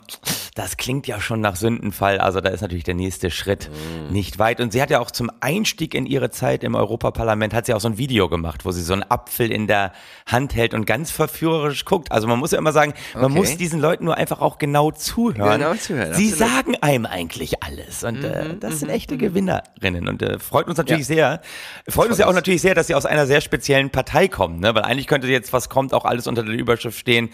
das 0.55 0.75
klingt 0.77 1.07
ja 1.07 1.21
schon 1.21 1.39
nach 1.39 1.55
Sündenfall, 1.55 2.19
also 2.19 2.41
da 2.41 2.49
ist 2.49 2.61
natürlich 2.61 2.83
der 2.83 2.93
nächste 2.95 3.31
Schritt 3.31 3.69
Mm. 3.71 4.11
nicht 4.11 4.37
weit. 4.37 4.59
Und 4.59 4.73
sie 4.73 4.81
hat 4.81 4.89
ja 4.89 4.99
auch 4.99 5.11
zum 5.11 5.31
Einstieg 5.39 5.93
in 5.93 6.05
ihre 6.05 6.29
Zeit 6.29 6.63
im 6.63 6.75
Europaparlament, 6.75 7.53
hat 7.53 7.65
sie 7.67 7.73
auch 7.73 7.79
so 7.79 7.87
ein 7.87 7.97
Video 7.97 8.27
gemacht, 8.27 8.65
wo 8.65 8.71
sie 8.71 8.81
so 8.81 8.91
einen 8.93 9.03
Apfel 9.09 9.49
in 9.51 9.67
der 9.67 9.93
Hand 10.25 10.53
hält 10.55 10.73
und 10.73 10.85
ganz 10.85 11.09
verführerisch 11.11 11.85
guckt. 11.85 12.11
Also 12.11 12.27
man 12.27 12.37
muss 12.39 12.51
ja 12.51 12.57
immer 12.57 12.73
sagen, 12.73 12.93
man 13.13 13.25
Okay. 13.25 13.33
muss 13.35 13.55
diesen 13.57 13.79
Leuten 13.79 14.03
nur 14.05 14.17
einfach 14.17 14.41
auch 14.41 14.57
genau 14.57 14.91
zuhören. 14.91 15.59
Genau 15.59 15.73
zuhören, 15.75 16.13
Sie 16.15 16.31
absolut. 16.33 16.51
sagen 16.51 16.75
einem 16.81 17.05
eigentlich 17.05 17.63
alles. 17.63 18.03
Und 18.03 18.19
Mhm, 18.19 18.25
äh, 18.25 18.55
das 18.59 18.79
sind 18.81 18.89
echte 18.89 19.17
Gewinnerinnen. 19.17 20.07
Und 20.09 20.21
äh, 20.21 20.37
freut 20.39 20.67
uns 20.67 20.77
natürlich 20.77 21.07
sehr. 21.07 21.39
Freut 21.87 22.09
uns 22.09 22.17
ja 22.17 22.27
auch 22.27 22.33
natürlich 22.33 22.61
sehr, 22.61 22.75
dass 22.75 22.87
sie 22.87 22.95
aus 22.95 23.05
einer 23.05 23.25
sehr 23.25 23.39
speziellen 23.41 23.89
Partei 23.89 24.27
kommen. 24.27 24.59
Ne? 24.59 24.75
Weil 24.75 24.83
eigentlich 24.83 25.07
könnte 25.07 25.27
jetzt, 25.27 25.53
was 25.53 25.69
kommt, 25.69 25.93
auch 25.93 26.03
alles 26.05 26.27
unter 26.27 26.43
der 26.43 26.55
Überschrift 26.55 26.97
stehen. 26.99 27.29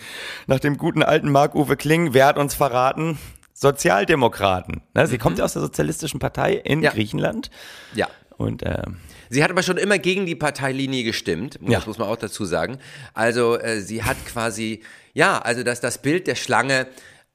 Nach 0.45 0.59
dem 0.59 0.77
guten 0.77 1.01
alten 1.01 1.31
Marc-Uwe 1.31 1.77
Kling, 1.77 2.13
wer 2.13 2.27
hat 2.27 2.37
uns 2.37 2.53
verraten? 2.53 3.06
Sozialdemokraten. 3.53 4.81
Ne? 4.93 5.07
Sie 5.07 5.17
kommt 5.17 5.39
ja 5.39 5.45
aus 5.45 5.53
der 5.53 5.61
Sozialistischen 5.61 6.19
Partei 6.19 6.53
in 6.53 6.79
Mhm. 6.79 6.83
Ja. 6.85 6.91
Griechenland. 6.91 7.49
ja. 7.93 8.07
Und 8.37 8.61
äh, 8.61 8.83
Sie 9.29 9.43
hat 9.43 9.49
aber 9.49 9.63
schon 9.63 9.77
immer 9.77 9.97
gegen 9.97 10.25
die 10.27 10.35
Parteilinie 10.35 11.03
gestimmt, 11.03 11.59
muss, 11.59 11.71
Ja. 11.71 11.81
muss 11.87 11.97
man 11.97 12.07
auch 12.07 12.17
dazu 12.17 12.45
sagen. 12.45 12.77
Also 13.15 13.59
äh, 13.59 13.81
sie 13.81 14.03
hat 14.03 14.15
quasi, 14.27 14.81
ja, 15.15 15.39
also 15.39 15.63
das, 15.63 15.81
das 15.81 15.97
Bild 15.97 16.27
der 16.27 16.35
Schlange 16.35 16.85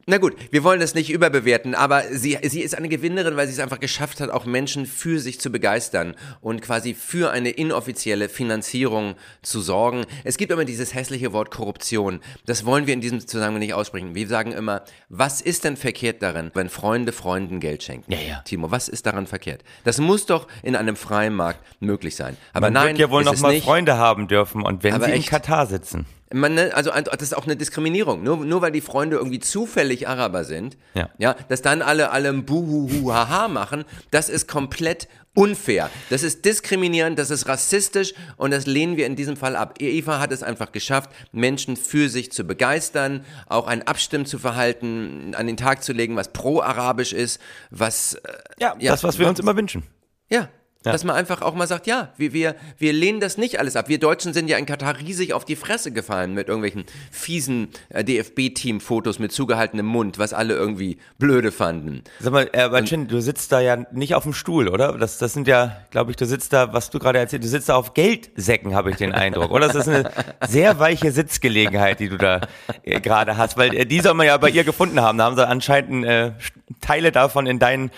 Na 0.06 0.18
gut, 0.18 0.34
wir 0.50 0.64
wollen 0.64 0.80
das 0.80 0.94
nicht 0.94 1.10
überbewerten, 1.10 1.76
aber 1.76 2.02
sie, 2.10 2.36
sie 2.42 2.60
ist 2.60 2.74
eine 2.76 2.88
Gewinnerin, 2.88 3.36
weil 3.36 3.46
sie 3.46 3.52
es 3.52 3.60
einfach 3.60 3.78
geschafft 3.78 4.20
hat, 4.20 4.30
auch 4.30 4.46
Menschen 4.46 4.86
für 4.86 5.20
sich 5.20 5.40
zu 5.40 5.50
begeistern 5.50 6.16
und 6.40 6.60
quasi 6.60 6.94
für 6.94 7.30
eine 7.30 7.50
inoffizielle 7.50 8.28
Finanzierung 8.28 9.14
zu 9.42 9.60
sorgen. 9.60 10.04
Es 10.24 10.38
gibt 10.38 10.50
immer 10.50 10.64
dieses 10.64 10.92
hässliche 10.94 11.32
Wort 11.32 11.52
Korruption. 11.52 12.20
Das 12.46 12.64
wollen 12.64 12.88
wir 12.88 12.94
in 12.94 13.00
diesem 13.00 13.24
Zusammenhang 13.24 13.60
nicht 13.60 13.74
aussprechen. 13.74 14.16
Wir 14.16 14.26
sagen 14.26 14.50
immer, 14.50 14.82
was 15.08 15.40
ist 15.40 15.62
denn 15.62 15.76
verkehrt 15.76 16.20
darin, 16.20 16.50
wenn 16.54 16.68
Freunde 16.68 17.12
Freunden 17.12 17.60
Geld 17.60 17.84
schenken? 17.84 18.10
Ja, 18.12 18.18
ja. 18.18 18.40
Timo, 18.44 18.72
was 18.72 18.88
ist 18.88 19.06
daran 19.06 19.28
verkehrt? 19.28 19.62
Das 19.84 19.98
muss 19.98 20.26
doch 20.26 20.48
in 20.64 20.74
einem 20.74 20.96
freien 20.96 21.34
Markt 21.34 21.60
möglich 21.80 22.16
sein. 22.16 22.36
Aber 22.52 22.66
Man 22.66 22.72
nein, 22.72 22.86
wird 22.88 22.98
ja 22.98 23.10
wohl 23.10 23.22
ist 23.22 23.26
noch 23.26 23.34
es 23.34 23.40
mal 23.40 23.52
nicht. 23.52 23.64
Freunde 23.64 23.96
haben 23.96 24.26
dürfen 24.26 24.62
und 24.62 24.82
wenn 24.82 24.94
Aber 24.94 25.04
sie 25.04 25.12
in 25.12 25.18
echt? 25.18 25.28
Katar 25.28 25.66
sitzen. 25.66 26.06
Man, 26.32 26.54
ne, 26.54 26.70
also 26.74 26.90
das 26.90 27.22
ist 27.22 27.36
auch 27.36 27.44
eine 27.44 27.56
Diskriminierung. 27.56 28.22
Nur, 28.22 28.38
nur 28.44 28.62
weil 28.62 28.72
die 28.72 28.80
Freunde 28.80 29.16
irgendwie 29.16 29.40
zufällig 29.40 30.08
Araber 30.08 30.44
sind, 30.44 30.76
Ja. 30.94 31.10
ja, 31.18 31.34
dass 31.48 31.62
dann 31.62 31.82
alle 31.82 32.10
alle 32.10 32.28
ein 32.30 32.44
Buhuhu 32.44 33.12
haha 33.12 33.48
machen, 33.48 33.84
das 34.10 34.28
ist 34.28 34.48
komplett 34.48 35.08
unfair. 35.34 35.88
Das 36.10 36.22
ist 36.22 36.44
diskriminierend, 36.44 37.18
das 37.18 37.30
ist 37.30 37.48
rassistisch 37.48 38.12
und 38.36 38.50
das 38.50 38.66
lehnen 38.66 38.98
wir 38.98 39.06
in 39.06 39.16
diesem 39.16 39.36
Fall 39.36 39.56
ab. 39.56 39.76
Eva 39.80 40.18
hat 40.20 40.30
es 40.30 40.42
einfach 40.42 40.72
geschafft, 40.72 41.10
Menschen 41.32 41.76
für 41.76 42.10
sich 42.10 42.30
zu 42.32 42.44
begeistern, 42.44 43.24
auch 43.46 43.66
ein 43.66 43.86
Abstimmen 43.86 44.26
zu 44.26 44.38
verhalten, 44.38 45.34
an 45.34 45.46
den 45.46 45.56
Tag 45.56 45.82
zu 45.82 45.92
legen, 45.94 46.16
was 46.16 46.32
pro-arabisch 46.32 47.12
ist, 47.14 47.40
was 47.70 48.14
äh, 48.14 48.20
Ja, 48.60 48.74
das, 48.78 49.02
was 49.04 49.18
wir 49.18 49.26
uns 49.28 49.40
immer 49.40 49.56
wünschen. 49.56 49.82
ja. 50.28 50.48
Ja. 50.84 50.92
Dass 50.92 51.04
man 51.04 51.14
einfach 51.14 51.42
auch 51.42 51.54
mal 51.54 51.68
sagt, 51.68 51.86
ja, 51.86 52.08
wir, 52.16 52.32
wir, 52.32 52.56
wir 52.76 52.92
lehnen 52.92 53.20
das 53.20 53.38
nicht 53.38 53.60
alles 53.60 53.76
ab. 53.76 53.88
Wir 53.88 54.00
Deutschen 54.00 54.32
sind 54.32 54.48
ja 54.48 54.58
in 54.58 54.66
Katar 54.66 54.98
riesig 54.98 55.32
auf 55.32 55.44
die 55.44 55.54
Fresse 55.54 55.92
gefallen 55.92 56.34
mit 56.34 56.48
irgendwelchen 56.48 56.84
fiesen 57.12 57.68
äh, 57.90 58.02
DFB-Team-Fotos 58.02 59.20
mit 59.20 59.30
zugehaltenem 59.30 59.86
Mund, 59.86 60.18
was 60.18 60.32
alle 60.32 60.54
irgendwie 60.54 60.98
blöde 61.18 61.52
fanden. 61.52 62.02
Sag 62.18 62.32
mal, 62.32 62.50
äh, 62.52 62.68
Batschin, 62.68 63.06
du 63.06 63.20
sitzt 63.20 63.52
da 63.52 63.60
ja 63.60 63.76
nicht 63.92 64.16
auf 64.16 64.24
dem 64.24 64.32
Stuhl, 64.32 64.68
oder? 64.68 64.98
Das, 64.98 65.18
das 65.18 65.32
sind 65.32 65.46
ja, 65.46 65.76
glaube 65.90 66.10
ich, 66.10 66.16
du 66.16 66.26
sitzt 66.26 66.52
da, 66.52 66.72
was 66.72 66.90
du 66.90 66.98
gerade 66.98 67.20
erzählt, 67.20 67.44
du 67.44 67.48
sitzt 67.48 67.68
da 67.68 67.76
auf 67.76 67.94
Geldsäcken, 67.94 68.74
habe 68.74 68.90
ich 68.90 68.96
den 68.96 69.12
Eindruck. 69.12 69.52
Oder 69.52 69.68
das 69.68 69.76
ist 69.76 69.88
eine 69.88 70.10
sehr 70.48 70.80
weiche 70.80 71.12
Sitzgelegenheit, 71.12 72.00
die 72.00 72.08
du 72.08 72.18
da 72.18 72.40
äh, 72.82 73.00
gerade 73.00 73.36
hast, 73.36 73.56
weil 73.56 73.74
äh, 73.74 73.86
die 73.86 74.00
soll 74.00 74.14
man 74.14 74.26
ja 74.26 74.36
bei 74.36 74.50
ihr 74.50 74.64
gefunden 74.64 75.00
haben. 75.00 75.18
Da 75.18 75.24
haben 75.24 75.36
sie 75.36 75.46
anscheinend 75.46 76.04
äh, 76.04 76.32
Teile 76.80 77.12
davon 77.12 77.46
in 77.46 77.58
dein 77.58 77.90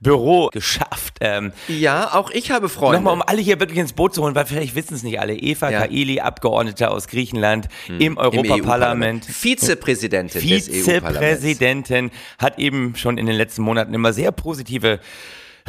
Büro 0.00 0.48
geschafft. 0.52 1.16
Ähm, 1.20 1.52
Ja, 1.66 2.14
auch 2.14 2.30
ich 2.30 2.50
habe 2.50 2.68
Freunde. 2.68 2.98
Nochmal, 2.98 3.14
um 3.14 3.22
alle 3.22 3.40
hier 3.40 3.58
wirklich 3.58 3.78
ins 3.78 3.92
Boot 3.92 4.14
zu 4.14 4.22
holen, 4.22 4.34
weil 4.34 4.46
vielleicht 4.46 4.74
wissen 4.74 4.94
es 4.94 5.02
nicht 5.02 5.18
alle. 5.20 5.34
Eva 5.34 5.70
Ja. 5.70 5.80
Kaili, 5.80 6.20
Abgeordnete 6.20 6.90
aus 6.90 7.08
Griechenland 7.08 7.68
im 7.98 8.16
Europaparlament. 8.16 9.24
Vizepräsidentin 9.24 10.40
des 10.40 10.68
EU-Parlaments. 10.68 10.86
Vizepräsidentin 10.86 12.10
hat 12.38 12.58
eben 12.58 12.94
schon 12.96 13.18
in 13.18 13.26
den 13.26 13.36
letzten 13.36 13.62
Monaten 13.62 13.92
immer 13.94 14.12
sehr 14.12 14.32
positive 14.32 15.00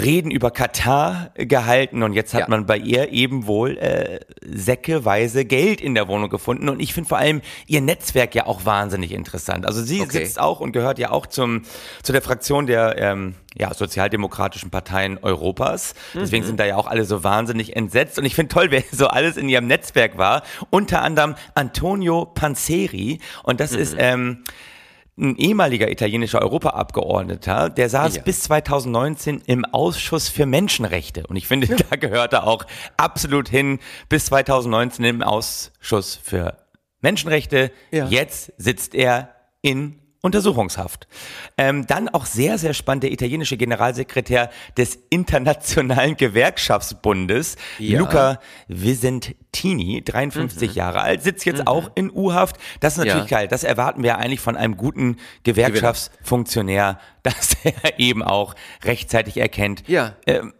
Reden 0.02 0.32
über 0.32 0.52
Katar 0.52 1.32
gehalten 1.36 2.04
und 2.04 2.14
jetzt 2.14 2.34
hat 2.34 2.42
Ja. 2.42 2.48
man 2.50 2.66
bei 2.66 2.78
ihr 2.78 3.12
eben 3.12 3.48
wohl 3.48 3.78
äh, 3.78 4.20
säckeweise 4.46 5.46
Geld 5.46 5.82
in 5.82 5.96
der 5.96 6.08
Wohnung 6.08 6.30
gefunden 6.30 6.70
und 6.70 6.80
ich 6.80 6.94
finde 6.94 7.10
vor 7.10 7.18
allem 7.18 7.42
ihr 7.68 7.82
Netzwerk 7.82 8.36
ja 8.36 8.46
auch 8.46 8.66
wahnsinnig 8.66 9.12
interessant. 9.12 9.66
Also 9.66 9.82
sie 9.84 10.02
Okay. 10.02 10.20
sitzt 10.26 10.40
auch 10.40 10.60
und 10.60 10.72
gehört 10.72 11.00
ja 11.00 11.12
auch 11.12 11.26
zum 11.28 11.64
zu 12.04 12.12
der 12.12 12.22
Fraktion 12.22 12.68
der 12.68 12.98
ähm, 12.98 13.36
ja, 13.58 13.74
sozialdemokratischen 13.74 14.70
Parteien 14.70 15.18
Europas. 15.22 15.96
Deswegen 16.14 16.46
sind 16.46 16.60
da 16.60 16.66
ja 16.66 16.76
auch 16.78 16.88
alle 16.88 17.04
so 17.06 17.24
wahnsinnig 17.24 17.76
entsetzt 17.76 18.20
und 18.20 18.26
ich 18.26 18.36
finde 18.36 18.54
toll, 18.54 18.68
wer 18.72 18.84
so 18.92 19.08
alles 19.08 19.38
in 19.38 19.50
ihrem 19.50 19.68
Netzwerk 19.68 20.18
war. 20.18 20.44
Unter 20.70 21.02
anderem 21.02 21.36
Antonio 21.56 22.26
Panzeri 22.26 23.20
und 23.44 23.60
das 23.60 23.72
ist 23.74 23.96
ähm, 23.98 24.44
ein 25.20 25.36
ehemaliger 25.36 25.92
italienischer 25.92 26.42
Europaabgeordneter, 26.42 27.70
der 27.70 27.90
saß 27.90 28.16
Ja. 28.18 28.22
bis 28.22 28.42
2019 28.44 29.42
im 29.46 29.66
Ausschuss 29.66 30.30
für 30.30 30.46
Menschenrechte. 30.46 31.28
Und 31.28 31.36
ich 31.36 31.48
finde, 31.48 31.68
da 31.90 31.96
gehört 31.96 32.34
er 32.34 32.48
auch 32.48 32.66
absolut 32.98 33.50
hin, 33.50 33.80
bis 34.08 34.26
2019 34.28 35.06
im 35.06 35.22
Ausschuss 35.22 36.16
für 36.22 36.58
Menschenrechte. 37.02 37.72
Ja. 37.92 38.08
Jetzt 38.08 38.54
sitzt 38.58 38.96
er 38.96 39.30
in 39.62 40.00
Untersuchungshaft. 40.22 41.08
Ähm, 41.58 41.88
dann 41.88 42.10
auch 42.10 42.26
sehr, 42.26 42.58
sehr 42.58 42.74
spannend 42.74 43.04
der 43.04 43.12
italienische 43.12 43.56
Generalsekretär 43.56 44.50
des 44.78 45.00
Internationalen 45.10 46.18
Gewerkschaftsbundes, 46.18 47.56
Ja. 47.78 48.00
Luca 48.00 48.40
Vicentini, 48.68 50.02
53 50.04 50.76
Jahre 50.76 51.02
alt, 51.02 51.24
sitzt 51.24 51.46
jetzt 51.46 51.68
auch 51.68 51.92
in 51.96 52.12
U-Haft. 52.12 52.58
Das 52.82 52.94
ist 52.94 53.06
natürlich 53.06 53.30
Ja. 53.32 53.38
geil. 53.40 53.48
Das 53.48 53.64
erwarten 53.64 54.04
wir 54.04 54.18
eigentlich 54.18 54.42
von 54.42 54.58
einem 54.58 54.76
guten 54.78 55.18
Gewerkschaftsfunktionär, 55.44 57.00
dass 57.24 57.56
er 57.64 58.00
eben 58.00 58.24
auch 58.24 58.56
rechtzeitig 58.84 59.38
erkennt, 59.38 59.84
Ja. 59.88 60.16
ähm, 60.28 60.54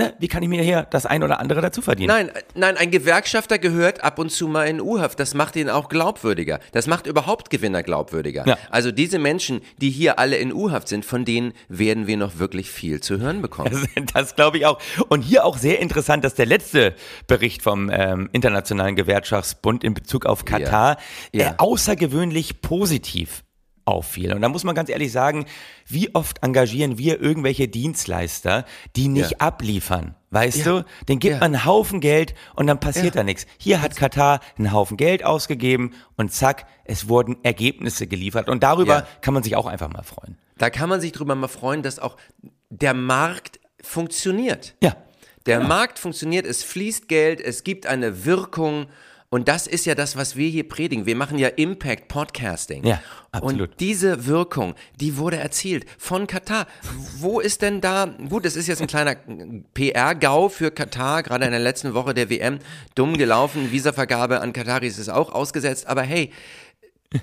ne, 0.00 0.14
wie 0.18 0.28
kann 0.28 0.42
ich 0.42 0.48
mir 0.48 0.62
hier 0.62 0.86
das 0.90 1.06
ein 1.06 1.22
oder 1.22 1.38
andere 1.40 1.60
dazu 1.60 1.82
verdienen? 1.82 2.08
Nein, 2.08 2.30
nein, 2.54 2.76
ein 2.76 2.90
Gewerkschafter 2.90 3.58
gehört 3.58 4.02
ab 4.02 4.18
und 4.18 4.30
zu 4.30 4.48
mal 4.48 4.64
in 4.64 4.80
U-Haft. 4.80 5.20
Das 5.20 5.34
macht 5.34 5.56
ihn 5.56 5.68
auch 5.68 5.88
glaubwürdiger. 5.88 6.58
Das 6.72 6.86
macht 6.86 7.06
überhaupt 7.06 7.50
Gewinner 7.50 7.82
glaubwürdiger. 7.82 8.46
Ja. 8.46 8.58
Also 8.70 8.90
diese 8.90 9.18
Menschen, 9.18 9.60
die 9.80 9.90
hier 9.90 10.18
alle 10.18 10.36
in 10.36 10.52
U-Haft 10.52 10.88
sind, 10.88 11.04
von 11.04 11.24
denen 11.24 11.52
werden 11.68 12.06
wir 12.06 12.16
noch 12.16 12.38
wirklich 12.38 12.70
viel 12.70 13.00
zu 13.00 13.18
hören 13.18 13.42
bekommen. 13.42 13.70
Das, 13.70 14.04
das 14.14 14.36
glaube 14.36 14.58
ich 14.58 14.66
auch. 14.66 14.78
Und 15.08 15.22
hier 15.22 15.44
auch 15.44 15.58
sehr 15.58 15.80
interessant, 15.80 16.24
dass 16.24 16.34
der 16.34 16.46
letzte 16.46 16.94
Bericht 17.26 17.62
vom 17.62 17.90
ähm, 17.92 18.28
Internationalen 18.32 18.96
Gewerkschaftsbund 18.96 19.84
in 19.84 19.94
Bezug 19.94 20.26
auf 20.26 20.44
Katar 20.44 20.96
Ja. 21.32 21.50
Äh, 21.50 21.54
außergewöhnlich 21.58 22.62
positiv 22.62 23.42
auffiel. 23.90 24.32
Und 24.32 24.40
da 24.42 24.48
muss 24.48 24.64
man 24.64 24.74
ganz 24.74 24.88
ehrlich 24.88 25.12
sagen, 25.12 25.46
wie 25.86 26.14
oft 26.14 26.42
engagieren 26.42 26.96
wir 26.98 27.20
irgendwelche 27.20 27.68
Dienstleister, 27.68 28.64
die 28.96 29.08
nicht 29.08 29.32
Ja. 29.32 29.38
abliefern? 29.38 30.14
Weißt 30.30 30.58
Ja. 30.58 30.64
du, 30.64 30.84
den 31.08 31.18
gibt 31.18 31.34
Ja. 31.34 31.40
man 31.40 31.54
einen 31.54 31.64
Haufen 31.64 32.00
Geld 32.00 32.34
und 32.54 32.66
dann 32.68 32.78
passiert 32.80 33.16
da 33.16 33.24
nichts. 33.24 33.46
Hier 33.58 33.82
hat 33.82 33.96
Katar 33.96 34.40
einen 34.56 34.72
Haufen 34.72 34.96
Geld 34.96 35.24
ausgegeben 35.24 35.92
und 36.16 36.32
zack, 36.32 36.66
es 36.84 37.08
wurden 37.08 37.36
Ergebnisse 37.42 38.06
geliefert. 38.06 38.48
Und 38.48 38.62
darüber 38.62 39.06
kann 39.22 39.34
man 39.34 39.42
sich 39.42 39.56
auch 39.56 39.66
einfach 39.66 39.92
mal 39.92 40.02
freuen. 40.04 40.38
Da 40.56 40.70
kann 40.70 40.88
man 40.88 41.00
sich 41.00 41.12
drüber 41.12 41.34
mal 41.34 41.48
freuen, 41.48 41.82
dass 41.82 41.98
auch 41.98 42.16
der 42.68 42.94
Markt 42.94 43.58
funktioniert. 43.82 44.74
Ja. 44.82 44.94
Der 45.46 45.56
Genau. 45.58 45.68
Markt 45.68 45.98
funktioniert, 45.98 46.46
es 46.46 46.62
fließt 46.62 47.08
Geld, 47.08 47.40
es 47.40 47.64
gibt 47.64 47.86
eine 47.86 48.24
Wirkung. 48.24 48.86
Und 49.32 49.46
das 49.46 49.68
ist 49.68 49.86
ja 49.86 49.94
das, 49.94 50.16
was 50.16 50.34
wir 50.34 50.48
hier 50.48 50.68
predigen. 50.68 51.06
Wir 51.06 51.14
machen 51.14 51.38
ja 51.38 51.46
Impact 51.46 52.08
Podcasting. 52.08 52.84
Ja, 52.84 53.00
absolut. 53.30 53.70
Und 53.70 53.80
diese 53.80 54.26
Wirkung, 54.26 54.74
die 54.98 55.18
wurde 55.18 55.36
erzielt 55.36 55.86
von 55.98 56.26
Katar. 56.26 56.66
Wo 57.18 57.38
ist 57.38 57.62
denn 57.62 57.80
da, 57.80 58.12
gut, 58.28 58.44
das 58.44 58.56
ist 58.56 58.66
jetzt 58.66 58.82
ein 58.82 58.88
kleiner 58.88 59.14
PR-GAU 59.74 60.48
für 60.48 60.72
Katar, 60.72 61.22
gerade 61.22 61.44
in 61.44 61.52
der 61.52 61.60
letzten 61.60 61.94
Woche 61.94 62.12
der 62.12 62.28
WM, 62.28 62.58
dumm 62.96 63.16
gelaufen, 63.16 63.70
Visavergabe 63.70 64.40
an 64.40 64.52
Kataris 64.52 64.98
ist 64.98 65.10
auch 65.10 65.32
ausgesetzt, 65.32 65.86
aber 65.86 66.02
hey, 66.02 66.32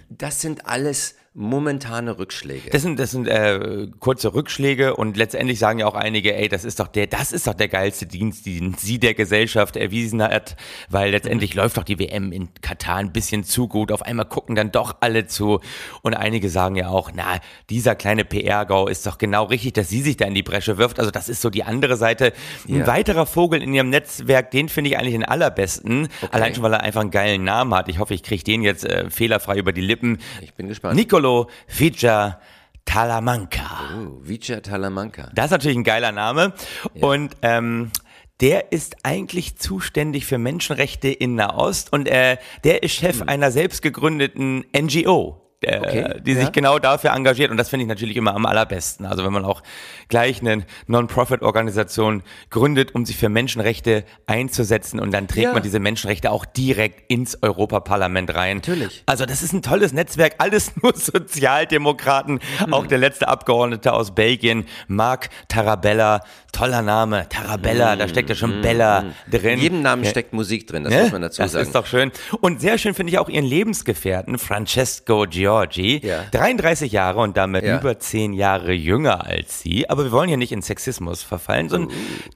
das 0.09 0.39
sind 0.39 0.65
alles 0.65 1.15
momentane 1.39 2.17
Rückschläge. 2.17 2.71
Das 2.71 2.81
sind, 2.81 2.97
das 2.99 3.11
sind 3.11 3.27
äh, 3.27 3.87
kurze 3.99 4.33
Rückschläge 4.33 4.95
und 4.95 5.17
letztendlich 5.17 5.59
sagen 5.59 5.77
ja 5.77 5.85
auch 5.85 5.93
einige, 5.93 6.35
ey, 6.35 6.49
das 6.49 6.65
ist 6.65 6.79
doch 6.79 6.87
der, 6.87 7.05
das 7.05 7.31
ist 7.31 7.45
doch 7.45 7.53
der 7.53 7.67
geilste 7.67 8.07
Dienst, 8.07 8.47
den 8.47 8.73
sie 8.73 8.97
der 8.97 9.13
Gesellschaft 9.13 9.75
erwiesen 9.75 10.23
hat, 10.23 10.55
weil 10.89 11.11
letztendlich 11.11 11.53
läuft 11.53 11.77
doch 11.77 11.83
die 11.83 11.99
WM 11.99 12.31
in 12.31 12.49
Katar 12.61 12.95
ein 12.97 13.13
bisschen 13.13 13.43
zu 13.43 13.67
gut. 13.67 13.91
Auf 13.91 14.01
einmal 14.01 14.25
gucken 14.25 14.55
dann 14.55 14.71
doch 14.71 14.95
alle 15.01 15.27
zu 15.27 15.59
und 16.01 16.15
einige 16.15 16.49
sagen 16.49 16.75
ja 16.75 16.89
auch, 16.89 17.11
na, 17.13 17.37
dieser 17.69 17.93
kleine 17.93 18.25
PR-Gau 18.25 18.87
ist 18.87 19.05
doch 19.05 19.19
genau 19.19 19.43
richtig, 19.43 19.73
dass 19.73 19.89
sie 19.89 20.01
sich 20.01 20.17
da 20.17 20.25
in 20.25 20.33
die 20.33 20.41
Bresche 20.43 20.79
wirft. 20.79 20.97
Also 20.99 21.11
das 21.11 21.29
ist 21.29 21.41
so 21.43 21.51
die 21.51 21.63
andere 21.63 21.97
Seite. 21.97 22.33
Ein 22.67 22.79
Ja. 22.79 22.87
weiterer 22.87 23.27
Vogel 23.27 23.61
in 23.61 23.75
ihrem 23.75 23.91
Netzwerk, 23.91 24.49
den 24.49 24.69
finde 24.69 24.89
ich 24.89 24.97
eigentlich 24.97 25.13
den 25.13 25.23
allerbesten, 25.23 26.07
allein 26.31 26.55
schon, 26.55 26.63
weil 26.63 26.73
er 26.73 26.81
einfach 26.81 27.01
einen 27.01 27.11
geilen 27.11 27.43
Namen 27.43 27.75
hat. 27.75 27.89
Ich 27.89 27.99
hoffe, 27.99 28.15
ich 28.15 28.23
kriege 28.23 28.43
den 28.43 28.63
jetzt 28.63 28.85
äh, 28.85 29.11
fehlerfrei 29.11 29.57
über 29.59 29.71
die 29.71 29.81
Lippen. 29.81 30.17
Ich 30.41 30.55
bin 30.55 30.67
gespannt. 30.67 30.95
Nicolo 30.95 31.26
Fija 31.67 32.39
Talamanca. 32.87 33.91
Oh, 33.95 34.17
Vicia 34.21 34.61
Talamanca. 34.61 35.29
Das 35.35 35.45
ist 35.45 35.51
natürlich 35.51 35.77
ein 35.77 35.83
geiler 35.83 36.11
Name. 36.11 36.53
Und 36.99 37.35
ähm, 37.41 37.91
der 38.39 38.71
ist 38.71 38.97
eigentlich 39.03 39.57
zuständig 39.57 40.25
für 40.25 40.37
Menschenrechte 40.37 41.09
in 41.09 41.35
Nahost 41.35 41.91
und 41.91 42.07
äh, 42.07 42.37
der 42.63 42.83
ist 42.83 42.93
Chef 42.93 43.23
einer 43.23 43.51
selbst 43.51 43.81
gegründeten 43.81 44.65
NGO. 44.75 45.46
Äh, 45.61 45.77
Okay, 45.79 46.21
die 46.21 46.33
ja. 46.33 46.41
sich 46.41 46.51
genau 46.51 46.77
dafür 46.77 47.11
engagiert 47.13 47.49
und 47.49 47.57
das 47.57 47.69
finde 47.69 47.83
ich 47.83 47.87
natürlich 47.89 48.15
immer 48.15 48.35
am 48.35 48.45
allerbesten. 48.45 49.05
Also 49.07 49.25
wenn 49.25 49.33
man 49.33 49.43
auch 49.43 49.63
gleich 50.07 50.39
eine 50.41 50.65
Non-Profit-Organisation 50.85 52.21
gründet, 52.51 52.93
um 52.93 53.05
sich 53.07 53.17
für 53.17 53.29
Menschenrechte 53.29 54.03
einzusetzen 54.27 54.99
und 54.99 55.11
dann 55.11 55.27
trägt 55.27 55.45
Ja. 55.47 55.53
man 55.53 55.63
diese 55.63 55.79
Menschenrechte 55.79 56.29
auch 56.31 56.45
direkt 56.45 57.09
ins 57.11 57.41
Europaparlament 57.41 58.35
rein. 58.35 58.57
Natürlich. 58.57 59.01
Also 59.07 59.25
das 59.25 59.41
ist 59.41 59.53
ein 59.53 59.63
tolles 59.63 59.93
Netzwerk, 59.93 60.35
alles 60.37 60.73
nur 60.83 60.93
Sozialdemokraten. 60.95 62.39
Hm. 62.59 62.73
Auch 62.73 62.85
der 62.87 62.97
letzte 62.99 63.27
Abgeordnete 63.27 63.93
aus 63.93 64.13
Belgien, 64.13 64.65
Marc 64.87 65.29
Tarabella, 65.47 66.21
toller 66.51 66.81
Name, 66.81 67.27
Tarabella, 67.29 67.95
da 67.95 68.07
steckt 68.07 68.29
ja 68.29 68.35
schon 68.35 68.61
Bella 68.61 69.05
drin. 69.29 69.53
In 69.55 69.59
jedem 69.59 69.81
Namen 69.81 70.03
Ja. 70.03 70.09
steckt 70.11 70.33
Musik 70.33 70.67
drin, 70.67 70.83
das 70.83 70.93
muss 70.93 71.11
man 71.11 71.21
dazu 71.21 71.41
das 71.41 71.51
sagen. 71.53 71.65
ist 71.65 71.75
doch 71.75 71.85
schön. 71.85 72.11
Und 72.41 72.61
sehr 72.61 72.77
schön 72.77 72.93
finde 72.93 73.11
ich 73.11 73.19
auch 73.19 73.29
ihren 73.29 73.45
Lebensgefährten, 73.45 74.37
Francesco 74.37 75.25
Giorgi. 75.47 76.01
Ja. 76.05 76.25
33 76.31 76.91
Jahre 76.91 77.21
und 77.21 77.37
damit 77.37 77.63
Ja. 77.63 77.79
über 77.79 77.97
10 77.97 78.33
Jahre 78.33 78.73
jünger 78.73 79.25
als 79.25 79.61
sie. 79.61 79.89
Aber 79.89 80.03
wir 80.03 80.11
wollen 80.11 80.29
ja 80.29 80.35
nicht 80.35 80.51
in 80.51 80.61
Sexismus 80.61 81.23
verfallen. 81.23 81.69
So 81.69 81.77
ein 81.77 81.87
Uh. 81.87 81.91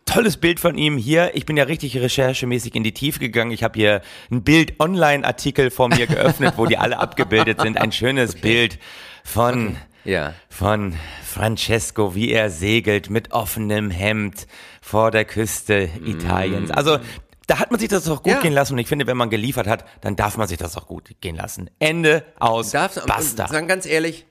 tolles 0.06 0.38
Bild 0.38 0.62
von 0.62 0.77
ihm 0.77 0.98
hier. 0.98 1.32
Ich 1.36 1.46
bin 1.46 1.58
ja 1.58 1.65
richtig 1.65 1.98
recherchemäßig 1.98 2.74
in 2.75 2.84
die 2.84 2.94
Tiefe 2.94 3.20
gegangen. 3.20 3.51
Ich 3.51 3.63
habe 3.63 3.77
hier 3.77 4.01
ein 4.32 4.44
Bild-Online-Artikel 4.44 5.72
vor 5.72 5.89
mir 5.89 6.08
geöffnet, 6.08 6.53
wo 6.56 6.65
die 6.65 6.77
alle 6.77 7.00
abgebildet 7.00 7.60
sind. 7.62 7.77
Ein 7.77 7.91
schönes 7.91 8.36
Bild 8.36 8.80
von 9.25 9.75
ja. 10.06 10.34
von 10.50 10.94
Francesco, 11.24 12.15
wie 12.15 12.32
er 12.32 12.50
segelt 12.50 13.10
mit 13.10 13.34
offenem 13.34 13.91
Hemd 13.91 14.48
vor 14.82 15.12
der 15.12 15.25
Küste 15.25 15.89
Italiens. 16.06 16.72
Also 16.72 16.98
da 17.51 17.60
hat 17.60 17.70
man 17.70 17.81
sich 17.81 17.89
das 17.89 18.08
auch 18.08 18.24
gut 18.24 18.31
Ja. 18.31 18.39
gehen 18.39 18.53
lassen 18.53 18.74
und 18.74 18.79
ich 18.79 18.88
finde, 18.88 19.08
wenn 19.08 19.17
man 19.17 19.29
geliefert 19.29 19.67
hat, 19.67 19.84
dann 20.00 20.15
darf 20.15 20.38
man 20.38 20.48
sich 20.48 20.58
das 20.58 20.77
auch 20.77 20.88
gut 20.88 21.10
gehen 21.20 21.36
lassen. 21.36 21.70
Ende 21.79 22.24
aus. 22.39 22.72
Darf, 22.72 22.96
und, 22.96 23.08
Basta. 23.08 23.43
und 23.43 23.50
sagen 23.51 23.67
ganz 23.67 23.86
ehrlich, 23.86 24.25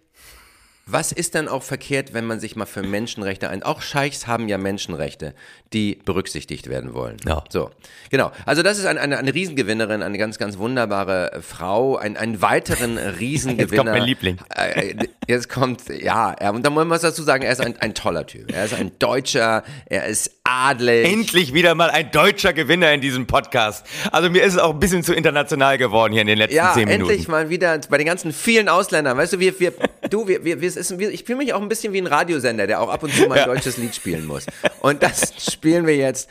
was 0.93 1.13
ist 1.13 1.35
dann 1.35 1.49
auch 1.49 1.63
verkehrt, 1.63 2.13
wenn 2.13 2.27
man 2.27 2.41
sich 2.41 2.57
mal 2.57 2.67
für 2.67 2.83
Menschenrechte 2.83 3.49
ein... 3.49 3.63
Auch 3.63 3.83
Scheichs 3.83 4.27
haben 4.27 4.49
ja 4.49 4.59
Menschenrechte, 4.59 5.35
die 5.73 5.99
berücksichtigt 6.05 6.69
werden 6.69 6.95
wollen. 6.95 7.17
Ja. 7.27 7.45
So, 7.49 7.71
genau. 8.11 8.33
Also 8.47 8.63
das 8.63 8.79
ist 8.79 8.87
eine, 8.87 9.01
eine, 9.01 9.19
eine 9.19 9.35
Riesengewinnerin, 9.35 10.03
eine 10.03 10.19
ganz, 10.19 10.39
ganz 10.39 10.59
wunderbare 10.59 11.41
Frau, 11.43 11.97
ein, 11.97 12.17
einen 12.17 12.43
weiteren 12.43 12.99
Riesengewinner. 12.99 13.61
Jetzt 13.71 13.77
kommt 13.77 13.91
mein 13.91 14.03
Liebling. 14.05 14.39
Äh, 14.55 14.95
Jetzt 15.27 15.49
kommt, 15.49 15.83
ja, 15.89 16.35
und 16.51 16.67
da 16.67 16.71
muss 16.71 16.85
man 16.85 17.01
dazu 17.01 17.23
sagen, 17.23 17.45
er 17.45 17.53
ist 17.53 17.61
ein, 17.61 17.77
ein 17.81 17.95
toller 17.95 18.27
Typ. 18.27 18.53
Er 18.53 18.65
ist 18.65 18.75
ein 18.75 18.91
Deutscher, 18.99 19.63
er 19.87 20.07
ist 20.07 20.33
adelig. 20.43 21.07
Endlich 21.07 21.55
wieder 21.55 21.77
mal 21.77 21.89
ein 21.91 22.11
deutscher 22.11 22.53
Gewinner 22.53 22.93
in 22.93 23.01
diesem 23.01 23.29
Podcast. 23.29 23.87
Also 24.11 24.29
mir 24.29 24.43
ist 24.43 24.55
es 24.55 24.59
auch 24.59 24.73
ein 24.73 24.81
bisschen 24.81 25.05
zu 25.05 25.15
international 25.15 25.79
geworden 25.79 26.13
hier 26.13 26.23
in 26.23 26.27
den 26.27 26.39
letzten 26.39 26.57
Ja, 26.57 26.73
zehn 26.75 26.89
Minuten. 26.89 27.11
endlich 27.11 27.29
mal 27.29 27.49
wieder 27.49 27.79
bei 27.89 27.99
den 27.99 28.07
ganzen 28.07 28.33
vielen 28.33 28.69
Ausländern. 28.69 29.17
Weißt 29.17 29.35
du, 29.35 29.39
wir, 29.39 29.61
wir, 29.61 29.73
du, 30.11 30.29
wir, 30.29 30.45
wir, 30.45 30.63
es 30.63 30.77
ist, 30.77 30.91
ich 30.91 31.25
fühle 31.25 31.39
mich 31.39 31.53
auch 31.55 31.63
ein 31.63 31.69
bisschen 31.69 31.93
wie 31.93 32.01
ein 32.01 32.07
Radiosender, 32.07 32.67
der 32.67 32.81
auch 32.81 32.89
ab 32.89 33.03
und 33.03 33.13
zu 33.13 33.27
mal 33.27 33.39
ein 33.39 33.47
deutsches 33.47 33.77
Lied 33.77 33.95
spielen 33.95 34.27
muss. 34.27 34.47
Und 34.81 35.03
das 35.03 35.33
spielen 35.51 35.87
wir 35.87 35.97
jetzt. 35.97 36.29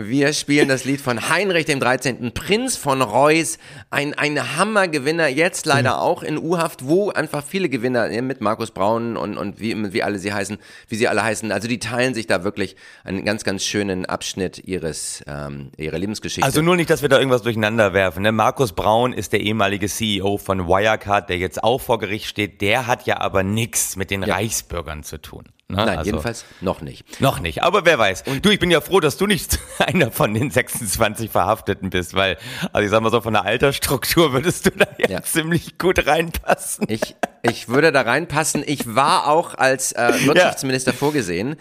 Wir 0.00 0.32
spielen 0.32 0.68
das 0.68 0.84
Lied 0.84 1.00
von 1.00 1.28
Heinrich 1.28 1.64
dem 1.64 1.80
13., 1.80 2.32
Prinz 2.32 2.76
von 2.76 3.02
Reuß, 3.02 3.58
ein, 3.90 4.14
ein 4.14 4.56
Hammergewinner, 4.56 5.26
jetzt 5.26 5.66
leider 5.66 6.00
auch 6.00 6.22
in 6.22 6.38
U-Haft, 6.38 6.86
wo 6.86 7.10
einfach 7.10 7.42
viele 7.44 7.68
Gewinner 7.68 8.08
ja, 8.08 8.22
mit 8.22 8.40
Markus 8.40 8.70
Braun 8.70 9.16
und, 9.16 9.36
und 9.36 9.58
wie, 9.58 9.92
wie 9.92 10.04
alle 10.04 10.20
sie 10.20 10.32
heißen, 10.32 10.58
wie 10.86 10.94
sie 10.94 11.08
alle 11.08 11.24
heißen. 11.24 11.50
Also 11.50 11.66
die 11.66 11.80
teilen 11.80 12.14
sich 12.14 12.28
da 12.28 12.44
wirklich 12.44 12.76
einen 13.02 13.24
ganz, 13.24 13.42
ganz 13.42 13.64
schönen 13.64 14.06
Abschnitt 14.06 14.62
ihres, 14.64 15.24
ähm, 15.26 15.72
ihrer 15.76 15.98
Lebensgeschichte. 15.98 16.46
Also 16.46 16.62
nur 16.62 16.76
nicht, 16.76 16.90
dass 16.90 17.02
wir 17.02 17.08
da 17.08 17.18
irgendwas 17.18 17.42
durcheinander 17.42 17.92
werfen. 17.92 18.22
Ne? 18.22 18.30
Markus 18.30 18.74
Braun 18.74 19.12
ist 19.12 19.32
der 19.32 19.40
ehemalige 19.40 19.88
CEO 19.88 20.38
von 20.38 20.68
Wirecard, 20.68 21.28
der 21.28 21.38
jetzt 21.38 21.64
auch 21.64 21.80
vor 21.80 21.98
Gericht 21.98 22.26
steht. 22.26 22.60
Der 22.60 22.86
hat 22.86 23.04
ja 23.06 23.20
aber 23.20 23.42
nichts 23.42 23.96
mit 23.96 24.12
den 24.12 24.22
Reichsbürgern 24.22 25.02
zu 25.02 25.20
tun. 25.20 25.42
Ne? 25.70 25.76
Nein, 25.84 25.98
Also- 25.98 26.10
jedenfalls 26.10 26.44
noch 26.62 26.80
nicht. 26.80 27.20
Noch 27.20 27.40
nicht, 27.40 27.62
aber 27.62 27.84
wer 27.84 27.98
weiß. 27.98 28.24
du, 28.40 28.48
ich 28.48 28.58
bin 28.58 28.70
ja 28.70 28.80
froh, 28.80 29.00
dass 29.00 29.18
du 29.18 29.26
nicht 29.26 29.58
einer 29.78 30.10
von 30.10 30.32
den 30.32 30.50
26 30.50 31.30
Verhafteten 31.30 31.90
bist, 31.90 32.14
weil, 32.14 32.38
also 32.72 32.84
ich 32.86 32.90
sag 32.90 33.02
mal 33.02 33.10
so, 33.10 33.20
von 33.20 33.34
der 33.34 33.44
Altersstruktur 33.44 34.32
würdest 34.32 34.64
du 34.64 34.70
da 34.70 34.86
ja, 34.96 35.08
Ja. 35.10 35.22
ziemlich 35.22 35.76
gut 35.76 36.06
reinpassen. 36.06 36.86
Ich, 36.88 37.16
ich 37.42 37.68
würde 37.68 37.92
da 37.92 38.00
reinpassen. 38.00 38.64
Ich 38.66 38.94
war 38.94 39.28
auch 39.28 39.56
als 39.56 39.92
äh, 39.92 40.10
Wirtschaftsminister 40.24 40.94
vorgesehen. 40.94 41.56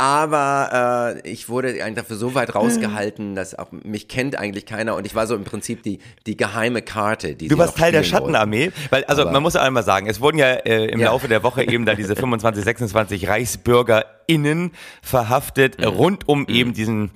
Aber 0.00 1.14
äh, 1.22 1.28
ich 1.30 1.50
wurde 1.50 1.84
einfach 1.84 2.06
für 2.06 2.14
so 2.14 2.34
weit 2.34 2.54
rausgehalten, 2.54 3.34
dass 3.34 3.54
auch 3.58 3.70
mich 3.70 4.08
kennt 4.08 4.34
eigentlich 4.38 4.64
keiner 4.64 4.96
und 4.96 5.06
ich 5.06 5.14
war 5.14 5.26
so 5.26 5.34
im 5.34 5.44
Prinzip 5.44 5.82
die, 5.82 5.98
die 6.26 6.38
geheime 6.38 6.80
Karte. 6.80 7.34
Die 7.34 7.48
Du 7.48 7.58
warst 7.58 7.76
Teil 7.76 7.92
der. 7.92 8.02
Schattenarmee, 8.02 8.72
weil, 8.88 9.04
also 9.04 9.22
Aber- 9.22 9.32
man 9.32 9.42
muss 9.42 9.52
ja 9.54 9.60
einmal 9.60 9.82
sagen, 9.82 10.06
es 10.08 10.22
wurden 10.22 10.38
ja 10.38 10.46
äh, 10.52 10.86
im 10.86 11.00
Ja. 11.00 11.08
Laufe 11.08 11.28
der 11.28 11.42
Woche 11.42 11.64
eben 11.70 11.84
da 11.84 11.94
diese 11.94 12.16
25, 12.16 12.64
26 12.64 13.28
ReichsbürgerInnen 14.28 14.72
verhaftet, 15.02 15.78
Mhm. 15.78 15.84
rund 15.86 16.28
um 16.28 16.46
eben 16.48 16.72
diesen 16.72 17.10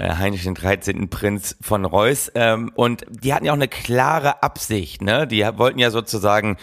äh, 0.00 0.08
Heinrich 0.16 0.42
den 0.44 0.54
13. 0.54 1.08
Prinz 1.08 1.56
von 1.60 1.84
Reuß. 1.84 2.32
Ähm, 2.34 2.70
und 2.74 3.04
die 3.08 3.32
hatten 3.34 3.44
ja 3.44 3.52
auch 3.52 3.56
eine 3.56 3.68
klare 3.68 4.42
Absicht, 4.42 5.02
ne? 5.02 5.26
Die 5.26 5.42
wollten 5.56 5.78
ja 5.78 5.90
sozusagen, 5.90 6.56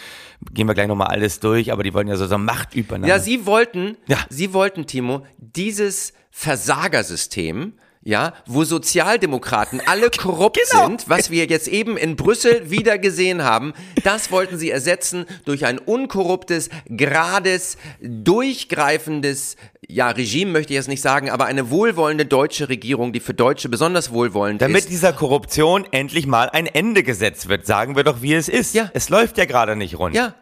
gehen 0.53 0.67
wir 0.67 0.73
gleich 0.73 0.87
nochmal 0.87 1.07
alles 1.07 1.39
durch, 1.39 1.71
aber 1.71 1.83
die 1.83 1.93
wollten 1.93 2.09
ja 2.09 2.15
sozusagen 2.15 2.45
Machtübernahme. 2.45 3.07
Ja, 3.09 3.19
sie 3.19 3.45
wollten, 3.45 3.97
Ja. 4.07 4.17
sie 4.29 4.53
wollten, 4.53 4.85
Timo, 4.87 5.25
dieses 5.37 6.13
Versagersystem, 6.31 7.73
ja, 8.07 8.31
wo 8.45 8.63
Sozialdemokraten 8.63 9.81
alle 9.85 10.09
korrupt 10.09 10.57
Genau. 10.71 10.85
sind, 10.87 11.09
was 11.09 11.29
wir 11.29 11.45
jetzt 11.47 11.67
eben 11.67 11.97
in 11.97 12.15
Brüssel 12.15 12.71
wieder 12.71 12.97
gesehen 12.97 13.43
haben, 13.43 13.73
das 14.05 14.31
wollten 14.31 14.57
sie 14.57 14.71
ersetzen 14.71 15.25
durch 15.43 15.65
ein 15.65 15.77
unkorruptes, 15.77 16.69
gerades, 16.85 17.77
durchgreifendes, 17.99 19.57
ja, 19.89 20.09
Regime 20.09 20.51
möchte 20.51 20.71
ich 20.71 20.77
jetzt 20.77 20.87
nicht 20.87 21.01
sagen, 21.01 21.29
aber 21.29 21.45
eine 21.47 21.69
wohlwollende 21.69 22.25
deutsche 22.25 22.69
Regierung, 22.69 23.11
die 23.11 23.19
für 23.19 23.33
Deutsche 23.33 23.67
besonders 23.67 24.11
wohlwollend 24.11 24.61
Damit 24.61 24.83
ist. 24.83 24.89
dieser 24.89 25.11
Korruption 25.11 25.85
endlich 25.91 26.27
mal 26.27 26.49
ein 26.49 26.65
Ende 26.65 27.03
gesetzt 27.03 27.49
wird, 27.49 27.65
sagen 27.65 27.97
wir 27.97 28.05
doch, 28.05 28.21
wie 28.21 28.33
es 28.33 28.47
ist. 28.47 28.73
Ja. 28.73 28.89
Es 28.93 29.09
läuft 29.09 29.37
ja 29.37 29.43
gerade 29.43 29.75
nicht 29.75 29.99
rund. 29.99 30.15
Ja. 30.15 30.33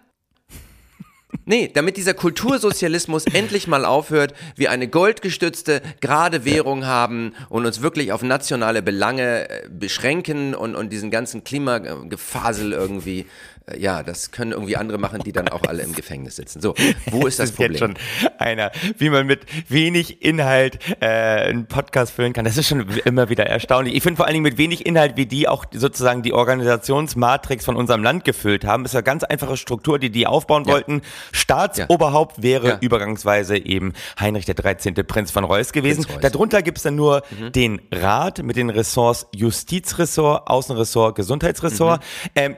Nee, 1.45 1.69
damit 1.73 1.97
dieser 1.97 2.13
Kultursozialismus 2.13 3.25
endlich 3.33 3.67
mal 3.67 3.85
aufhört, 3.85 4.33
wir 4.55 4.71
eine 4.71 4.87
goldgestützte, 4.87 5.81
gerade 6.01 6.45
Währung 6.45 6.85
haben 6.85 7.33
und 7.49 7.65
uns 7.65 7.81
wirklich 7.81 8.11
auf 8.11 8.21
nationale 8.23 8.81
Belange 8.81 9.49
äh, 9.49 9.69
beschränken 9.69 10.55
und, 10.55 10.75
und 10.75 10.91
diesen 10.91 11.11
ganzen 11.11 11.43
Klimagefasel 11.43 12.71
irgendwie, 12.73 13.25
ja, 13.77 14.03
das 14.03 14.31
können 14.31 14.51
irgendwie 14.51 14.77
andere 14.77 14.97
machen, 14.97 15.21
die 15.23 15.31
dann 15.31 15.47
auch 15.49 15.63
alle 15.63 15.81
im 15.81 15.93
Gefängnis 15.93 16.35
sitzen. 16.35 16.61
So, 16.61 16.75
wo 17.11 17.25
ist 17.25 17.39
das 17.39 17.49
ist 17.49 17.57
jetzt 17.59 17.77
Problem? 17.77 17.77
schon 17.77 17.93
einer, 18.37 18.71
wie 18.97 19.09
man 19.09 19.25
mit 19.25 19.41
wenig 19.69 20.21
Inhalt 20.21 20.77
äh, 21.01 21.05
einen 21.07 21.65
Podcast 21.67 22.13
füllen 22.13 22.33
kann. 22.33 22.45
Das 22.45 22.57
ist 22.57 22.67
schon 22.67 22.87
immer 23.05 23.29
wieder 23.29 23.45
erstaunlich. 23.47 23.95
Ich 23.95 24.03
finde 24.03 24.17
vor 24.17 24.25
allen 24.25 24.33
Dingen 24.35 24.43
mit 24.43 24.57
wenig 24.57 24.85
Inhalt, 24.85 25.17
wie 25.17 25.25
die 25.25 25.47
auch 25.47 25.65
sozusagen 25.73 26.21
die 26.21 26.33
Organisationsmatrix 26.33 27.65
von 27.65 27.75
unserem 27.75 28.03
Land 28.03 28.23
gefüllt 28.23 28.65
haben, 28.65 28.85
ist 28.85 28.93
eine 28.95 29.03
ganz 29.03 29.23
einfache 29.23 29.57
Struktur, 29.57 29.97
die 29.99 30.09
die 30.11 30.27
aufbauen 30.27 30.65
Ja. 30.65 30.73
wollten. 30.73 31.01
Staatsoberhaupt 31.31 32.43
wäre 32.43 32.67
Ja. 32.67 32.77
übergangsweise 32.81 33.57
eben 33.57 33.93
Heinrich 34.19 34.45
der 34.45 34.55
13. 34.55 34.93
Prinz 35.07 35.31
von 35.31 35.43
Reuß 35.43 35.71
gewesen. 35.73 36.03
Reuß. 36.05 36.17
Mhm. 36.17 36.21
Darunter 36.21 36.61
gibt 36.61 36.77
es 36.77 36.83
dann 36.83 36.95
nur 36.95 37.23
den 37.55 37.81
Rat 37.91 38.43
mit 38.43 38.55
den 38.57 38.69
Ressorts 38.69 39.27
Justizressort, 39.35 40.47
Außenressort, 40.49 41.15
Gesundheitsressort. 41.15 42.01
Mhm. 42.01 42.29
Ähm, 42.35 42.55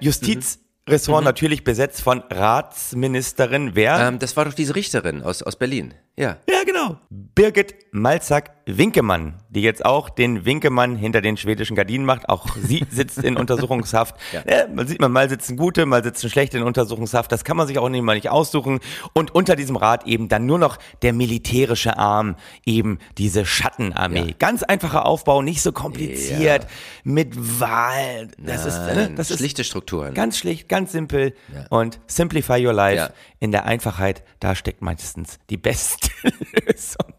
Justizressort 0.88 1.24
natürlich 1.26 1.64
besetzt 1.64 2.02
von 2.02 2.24
Ratsministerin. 2.30 3.72
Wer? 3.76 4.00
Ähm, 4.00 4.20
das 4.20 4.38
war 4.38 4.46
doch 4.46 4.54
diese 4.54 4.76
Richterin 4.76 5.22
aus, 5.22 5.44
aus 5.44 5.56
Berlin. 5.58 5.94
Ja. 6.16 6.38
Ja, 6.50 6.64
genau. 6.66 6.98
Birgit 7.10 7.76
Malzack-Winkemann, 8.68 9.36
die 9.50 9.62
jetzt 9.62 9.86
auch 9.86 10.10
den 10.10 10.46
Winkemann 10.46 10.96
hinter 10.96 11.22
den 11.22 11.38
schwedischen 11.38 11.76
Gardinen 11.76 12.06
macht. 12.06 12.30
Auch 12.30 12.48
sie 12.56 12.86
sitzt 12.92 13.20
in 13.20 13.38
Untersuchungshaft. 13.38 14.16
Ja. 14.34 14.44
Ja, 14.48 14.68
man 14.68 14.88
sieht, 14.88 15.00
man 15.00 15.12
mal 15.12 15.30
sitzen 15.30 15.58
gute, 15.58 15.86
mal 15.86 16.04
sitzen 16.04 16.30
schlechte 16.30 16.58
in 16.58 16.64
Untersuchungshaft. 16.64 17.32
Das 17.32 17.44
kann 17.44 17.58
man 17.58 17.68
sich 17.68 17.78
auch 17.78 17.90
nicht 17.90 18.04
mal 18.04 18.16
nicht 18.16 18.30
aussuchen. 18.30 18.80
Und 19.14 19.34
unter 19.34 19.56
diesem 19.56 19.76
Rat 19.76 20.06
eben 20.06 20.28
dann 20.28 20.46
nur 20.46 20.60
noch 20.60 20.78
der 21.02 21.14
militärische 21.14 21.98
Arm, 21.98 22.36
eben 22.66 23.00
diese 23.18 23.46
Schattenarmee. 23.46 24.28
Ja. 24.28 24.36
Ganz 24.38 24.64
einfacher 24.64 25.06
Aufbau, 25.06 25.42
nicht 25.42 25.62
so 25.62 25.72
kompliziert, 25.72 26.68
mit 27.04 27.60
Wahl. 27.60 28.30
Das 28.38 28.66
ist, 28.66 28.78
ne, 28.80 28.94
Nein, 28.96 29.16
das 29.16 29.32
ist 29.32 29.40
schlichte 29.40 29.64
Strukturen. 29.64 30.14
Ganz 30.14 30.38
schlicht, 30.38 30.70
ganz 30.70 30.92
simpel 30.92 31.34
und 31.70 32.00
simplify 32.08 32.66
your 32.66 32.74
life. 32.74 33.14
In 33.40 33.52
der 33.52 33.66
Einfachheit, 33.66 34.24
da 34.40 34.56
steckt 34.56 34.82
meistens 34.82 35.40
die 35.50 35.58
beste 35.58 36.10
Lösung. 36.66 37.14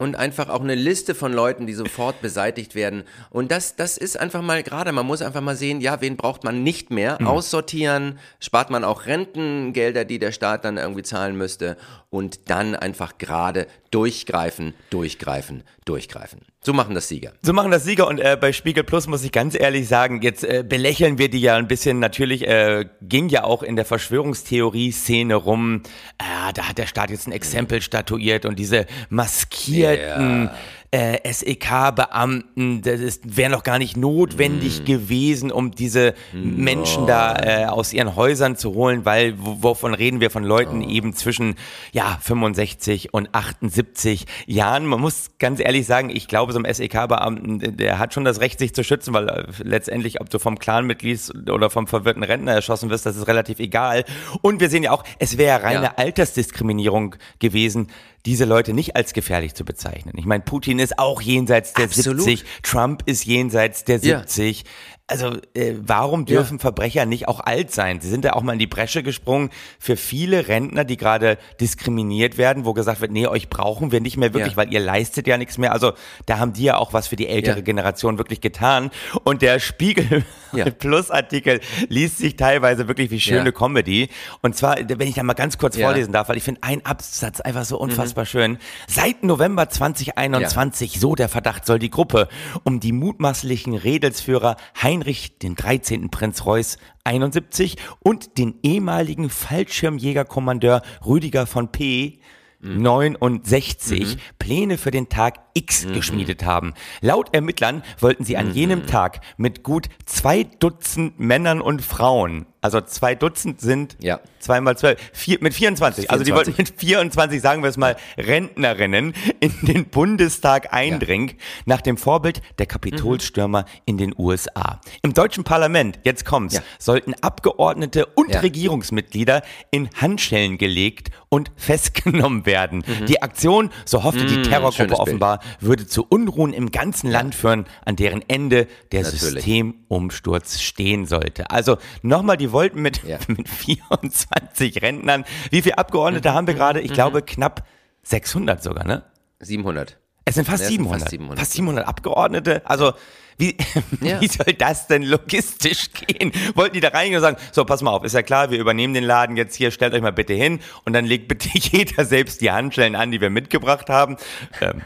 Und 0.00 0.16
einfach 0.16 0.48
auch 0.48 0.62
eine 0.62 0.74
Liste 0.74 1.14
von 1.14 1.32
Leuten, 1.32 1.66
die 1.66 1.74
sofort 1.74 2.20
beseitigt 2.22 2.74
werden. 2.74 3.04
Und 3.28 3.52
das, 3.52 3.76
das 3.76 3.98
ist 3.98 4.18
einfach 4.18 4.40
mal 4.40 4.62
gerade, 4.62 4.92
man 4.92 5.06
muss 5.06 5.20
einfach 5.20 5.42
mal 5.42 5.56
sehen, 5.56 5.80
ja, 5.80 6.00
wen 6.00 6.16
braucht 6.16 6.42
man 6.42 6.62
nicht 6.62 6.90
mehr? 6.90 7.18
Mhm. 7.20 7.26
Aussortieren, 7.26 8.18
spart 8.40 8.70
man 8.70 8.82
auch 8.82 9.04
Rentengelder, 9.04 10.06
die 10.06 10.18
der 10.18 10.32
Staat 10.32 10.64
dann 10.64 10.78
irgendwie 10.78 11.02
zahlen 11.02 11.36
müsste. 11.36 11.76
Und 12.10 12.50
dann 12.50 12.74
einfach 12.74 13.18
gerade 13.18 13.68
durchgreifen, 13.92 14.74
durchgreifen, 14.90 15.62
durchgreifen. 15.84 16.40
So 16.62 16.72
machen 16.72 16.94
das 16.94 17.08
Sieger. 17.08 17.32
So 17.42 17.52
machen 17.52 17.70
das 17.70 17.84
Sieger 17.84 18.06
und 18.06 18.18
äh, 18.18 18.36
bei 18.38 18.52
Spiegel 18.52 18.84
Plus 18.84 19.06
muss 19.06 19.24
ich 19.24 19.32
ganz 19.32 19.58
ehrlich 19.58 19.88
sagen, 19.88 20.20
jetzt 20.20 20.44
äh, 20.44 20.62
belächeln 20.68 21.18
wir 21.18 21.30
die 21.30 21.40
ja 21.40 21.56
ein 21.56 21.68
bisschen. 21.68 22.00
Natürlich 22.00 22.46
äh, 22.46 22.84
ging 23.00 23.28
ja 23.28 23.44
auch 23.44 23.62
in 23.62 23.76
der 23.76 23.84
Verschwörungstheorie-Szene 23.84 25.34
rum, 25.34 25.82
äh, 26.18 26.52
da 26.52 26.68
hat 26.68 26.78
der 26.78 26.86
Staat 26.86 27.10
jetzt 27.10 27.26
ein 27.26 27.32
Exempel 27.32 27.80
statuiert 27.80 28.44
und 28.44 28.58
diese 28.58 28.86
maskierten 29.08 30.50
äh, 30.92 31.32
SEK-Beamten, 31.32 32.82
das 32.82 33.20
wäre 33.24 33.50
noch 33.50 33.62
gar 33.62 33.78
nicht 33.78 33.96
notwendig 33.96 34.82
mm. 34.82 34.84
gewesen, 34.84 35.52
um 35.52 35.70
diese 35.70 36.14
mm. 36.32 36.62
Menschen 36.62 37.06
da 37.06 37.36
äh, 37.36 37.66
aus 37.66 37.92
ihren 37.92 38.16
Häusern 38.16 38.56
zu 38.56 38.74
holen, 38.74 39.04
weil 39.04 39.34
wovon 39.38 39.94
reden 39.94 40.20
wir 40.20 40.30
von 40.30 40.42
Leuten 40.42 40.82
oh. 40.82 40.88
eben 40.88 41.12
zwischen 41.14 41.54
ja 41.92 42.18
65 42.20 43.14
und 43.14 43.32
78 43.32 44.26
Jahren. 44.46 44.84
Man 44.84 45.00
muss 45.00 45.30
ganz 45.38 45.60
ehrlich 45.60 45.86
sagen, 45.86 46.10
ich 46.10 46.26
glaube, 46.26 46.52
so 46.52 46.58
ein 46.58 46.72
SEK-Beamten, 46.72 47.76
der 47.76 48.00
hat 48.00 48.12
schon 48.12 48.24
das 48.24 48.40
Recht, 48.40 48.58
sich 48.58 48.74
zu 48.74 48.82
schützen, 48.82 49.14
weil 49.14 49.28
äh, 49.28 49.44
letztendlich, 49.62 50.20
ob 50.20 50.28
du 50.28 50.40
vom 50.40 50.58
Clanmitglied 50.58 51.50
oder 51.50 51.70
vom 51.70 51.86
verwirrten 51.86 52.24
Rentner 52.24 52.52
erschossen 52.52 52.90
wirst, 52.90 53.06
das 53.06 53.14
ist 53.14 53.28
relativ 53.28 53.60
egal. 53.60 54.04
Und 54.42 54.60
wir 54.60 54.68
sehen 54.68 54.82
ja 54.82 54.90
auch, 54.90 55.04
es 55.20 55.38
wäre 55.38 55.62
reine 55.62 55.84
ja. 55.84 55.94
Altersdiskriminierung 55.96 57.14
gewesen, 57.38 57.88
diese 58.26 58.44
Leute 58.44 58.72
nicht 58.72 58.96
als 58.96 59.12
gefährlich 59.12 59.54
zu 59.54 59.64
bezeichnen. 59.64 60.14
Ich 60.16 60.26
meine, 60.26 60.42
Putin 60.42 60.78
ist 60.78 60.98
auch 60.98 61.20
jenseits 61.20 61.72
der 61.72 61.86
Absolut. 61.86 62.22
70, 62.22 62.44
Trump 62.62 63.02
ist 63.06 63.24
jenseits 63.24 63.84
der 63.84 63.98
70. 63.98 64.64
Also 65.10 65.36
äh, 65.54 65.74
warum 65.80 66.24
dürfen 66.24 66.58
ja. 66.58 66.60
Verbrecher 66.60 67.06
nicht 67.06 67.28
auch 67.28 67.40
alt 67.40 67.72
sein? 67.72 68.00
Sie 68.00 68.08
sind 68.08 68.24
ja 68.24 68.34
auch 68.34 68.42
mal 68.42 68.54
in 68.54 68.58
die 68.58 68.66
Bresche 68.66 69.02
gesprungen 69.02 69.50
für 69.78 69.96
viele 69.96 70.48
Rentner, 70.48 70.84
die 70.84 70.96
gerade 70.96 71.38
diskriminiert 71.60 72.38
werden, 72.38 72.64
wo 72.64 72.72
gesagt 72.72 73.00
wird, 73.00 73.10
nee, 73.10 73.26
euch 73.26 73.48
brauchen 73.48 73.92
wir 73.92 74.00
nicht 74.00 74.16
mehr 74.16 74.32
wirklich, 74.32 74.52
ja. 74.52 74.56
weil 74.56 74.72
ihr 74.72 74.80
leistet 74.80 75.26
ja 75.26 75.36
nichts 75.36 75.58
mehr. 75.58 75.72
Also 75.72 75.92
da 76.26 76.38
haben 76.38 76.52
die 76.52 76.64
ja 76.64 76.76
auch 76.76 76.92
was 76.92 77.08
für 77.08 77.16
die 77.16 77.28
ältere 77.28 77.56
ja. 77.56 77.62
Generation 77.62 78.18
wirklich 78.18 78.40
getan. 78.40 78.90
Und 79.24 79.42
der 79.42 79.58
Spiegel 79.58 80.24
Plus 80.78 81.10
Artikel 81.10 81.60
liest 81.88 82.18
sich 82.18 82.36
teilweise 82.36 82.88
wirklich 82.88 83.10
wie 83.10 83.20
schöne 83.20 83.52
Comedy. 83.52 84.08
Und 84.42 84.56
zwar, 84.56 84.76
wenn 84.76 85.08
ich 85.08 85.14
da 85.14 85.22
mal 85.22 85.34
ganz 85.34 85.58
kurz 85.58 85.76
vorlesen 85.78 86.12
darf, 86.12 86.28
weil 86.28 86.36
ich 86.36 86.42
finde 86.42 86.62
einen 86.62 86.84
Absatz 86.84 87.40
einfach 87.40 87.64
so 87.64 87.78
unfassbar 87.78 88.24
mhm. 88.24 88.28
schön. 88.28 88.58
Seit 88.86 89.22
November 89.22 89.68
2021, 89.68 90.98
so 91.00 91.14
der 91.14 91.28
Verdacht, 91.28 91.66
soll 91.66 91.78
die 91.78 91.90
Gruppe 91.90 92.28
um 92.64 92.80
die 92.80 92.92
mutmaßlichen 92.92 93.74
Redelsführer 93.74 94.56
Heinrich 94.80 94.99
Heinrich 95.00 95.38
den 95.38 95.54
13. 95.54 96.10
Prinz 96.10 96.44
Reuß 96.44 96.76
71 97.04 97.76
und 98.00 98.36
den 98.36 98.56
ehemaligen 98.62 99.30
Fallschirmjägerkommandeur 99.30 100.82
Rüdiger 101.06 101.46
von 101.46 101.72
P. 101.72 102.18
69 102.60 104.16
mhm. 104.16 104.20
Pläne 104.38 104.76
für 104.76 104.90
den 104.90 105.08
Tag 105.08 105.38
X 105.54 105.86
mhm. 105.86 105.94
geschmiedet 105.94 106.44
haben. 106.44 106.74
Laut 107.00 107.34
Ermittlern 107.34 107.82
wollten 107.98 108.24
sie 108.24 108.36
an 108.36 108.48
mhm. 108.48 108.54
jenem 108.54 108.86
Tag 108.86 109.22
mit 109.38 109.62
gut 109.62 109.88
zwei 110.04 110.44
Dutzend 110.44 111.18
Männern 111.18 111.62
und 111.62 111.80
Frauen 111.80 112.44
also 112.60 112.80
zwei 112.80 113.14
Dutzend 113.14 113.60
sind 113.60 113.96
ja. 114.00 114.20
zweimal 114.38 114.76
zwölf, 114.76 114.98
vier, 115.12 115.38
mit 115.40 115.54
24. 115.54 115.70
24. 115.80 116.10
Also 116.10 116.24
die 116.24 116.34
wollten 116.34 116.54
mit 116.56 116.72
24, 116.76 117.40
sagen 117.40 117.62
wir 117.62 117.70
es 117.70 117.76
mal, 117.76 117.96
Rentnerinnen 118.18 119.14
in 119.40 119.52
den 119.62 119.86
Bundestag 119.86 120.72
eindringen, 120.72 121.28
ja. 121.28 121.34
nach 121.64 121.80
dem 121.80 121.96
Vorbild 121.96 122.42
der 122.58 122.66
Kapitolstürmer 122.66 123.62
mhm. 123.62 123.66
in 123.86 123.98
den 123.98 124.14
USA. 124.16 124.80
Im 125.02 125.14
deutschen 125.14 125.44
Parlament, 125.44 126.00
jetzt 126.04 126.24
kommt's, 126.24 126.54
ja. 126.54 126.62
sollten 126.78 127.14
Abgeordnete 127.14 128.06
und 128.06 128.30
Regierungsmitglieder 128.42 129.42
in 129.70 129.88
Handschellen 130.00 130.58
gelegt 130.58 131.10
und 131.28 131.50
festgenommen 131.56 132.46
werden. 132.46 132.84
Mhm. 132.86 133.06
Die 133.06 133.22
Aktion, 133.22 133.70
so 133.84 134.04
hoffte 134.04 134.26
die 134.26 134.38
mhm, 134.38 134.42
Terrorgruppe 134.44 134.98
offenbar, 134.98 135.40
würde 135.60 135.86
zu 135.86 136.04
Unruhen 136.08 136.52
im 136.52 136.70
ganzen 136.70 137.10
Land 137.10 137.34
führen, 137.34 137.66
an 137.84 137.96
deren 137.96 138.22
Ende 138.28 138.66
der 138.92 139.02
Natürlich. 139.02 139.20
Systemumsturz 139.20 140.60
stehen 140.60 141.06
sollte. 141.06 141.50
Also 141.50 141.78
nochmal 142.02 142.36
die 142.36 142.49
wollten 142.52 142.82
mit, 142.82 143.02
ja. 143.04 143.18
mit 143.28 143.48
24 143.48 144.82
Rentnern. 144.82 145.24
Wie 145.50 145.62
viele 145.62 145.78
Abgeordnete 145.78 146.30
mhm. 146.30 146.34
haben 146.34 146.46
wir 146.46 146.54
gerade? 146.54 146.80
Ich 146.80 146.90
mhm. 146.90 146.94
glaube 146.94 147.22
knapp 147.22 147.66
600 148.02 148.62
sogar, 148.62 148.84
ne? 148.84 149.04
700. 149.40 149.98
Es 150.24 150.34
sind 150.34 150.46
fast, 150.46 150.62
ja, 150.64 150.68
700. 150.68 151.00
fast 151.00 151.10
700. 151.10 151.38
Fast 151.38 151.52
700 151.52 151.88
Abgeordnete. 151.88 152.62
Also 152.66 152.92
wie, 153.40 153.56
ja. 154.00 154.20
wie 154.20 154.28
soll 154.28 154.52
das 154.52 154.86
denn 154.86 155.02
logistisch 155.02 155.90
gehen? 155.92 156.32
Wollten 156.54 156.74
die 156.74 156.80
da 156.80 156.88
reingehen 156.88 157.16
und 157.16 157.22
sagen, 157.22 157.38
so, 157.52 157.64
pass 157.64 157.82
mal 157.82 157.90
auf, 157.90 158.04
ist 158.04 158.14
ja 158.14 158.22
klar, 158.22 158.50
wir 158.50 158.58
übernehmen 158.58 158.94
den 158.94 159.04
Laden 159.04 159.36
jetzt 159.36 159.56
hier, 159.56 159.70
stellt 159.70 159.94
euch 159.94 160.02
mal 160.02 160.12
bitte 160.12 160.34
hin 160.34 160.60
und 160.84 160.92
dann 160.92 161.04
legt 161.04 161.28
bitte 161.28 161.48
jeder 161.54 162.04
selbst 162.04 162.40
die 162.40 162.50
Handschellen 162.50 162.94
an, 162.94 163.10
die 163.10 163.20
wir 163.20 163.30
mitgebracht 163.30 163.88
haben. 163.88 164.16
Ähm, 164.60 164.82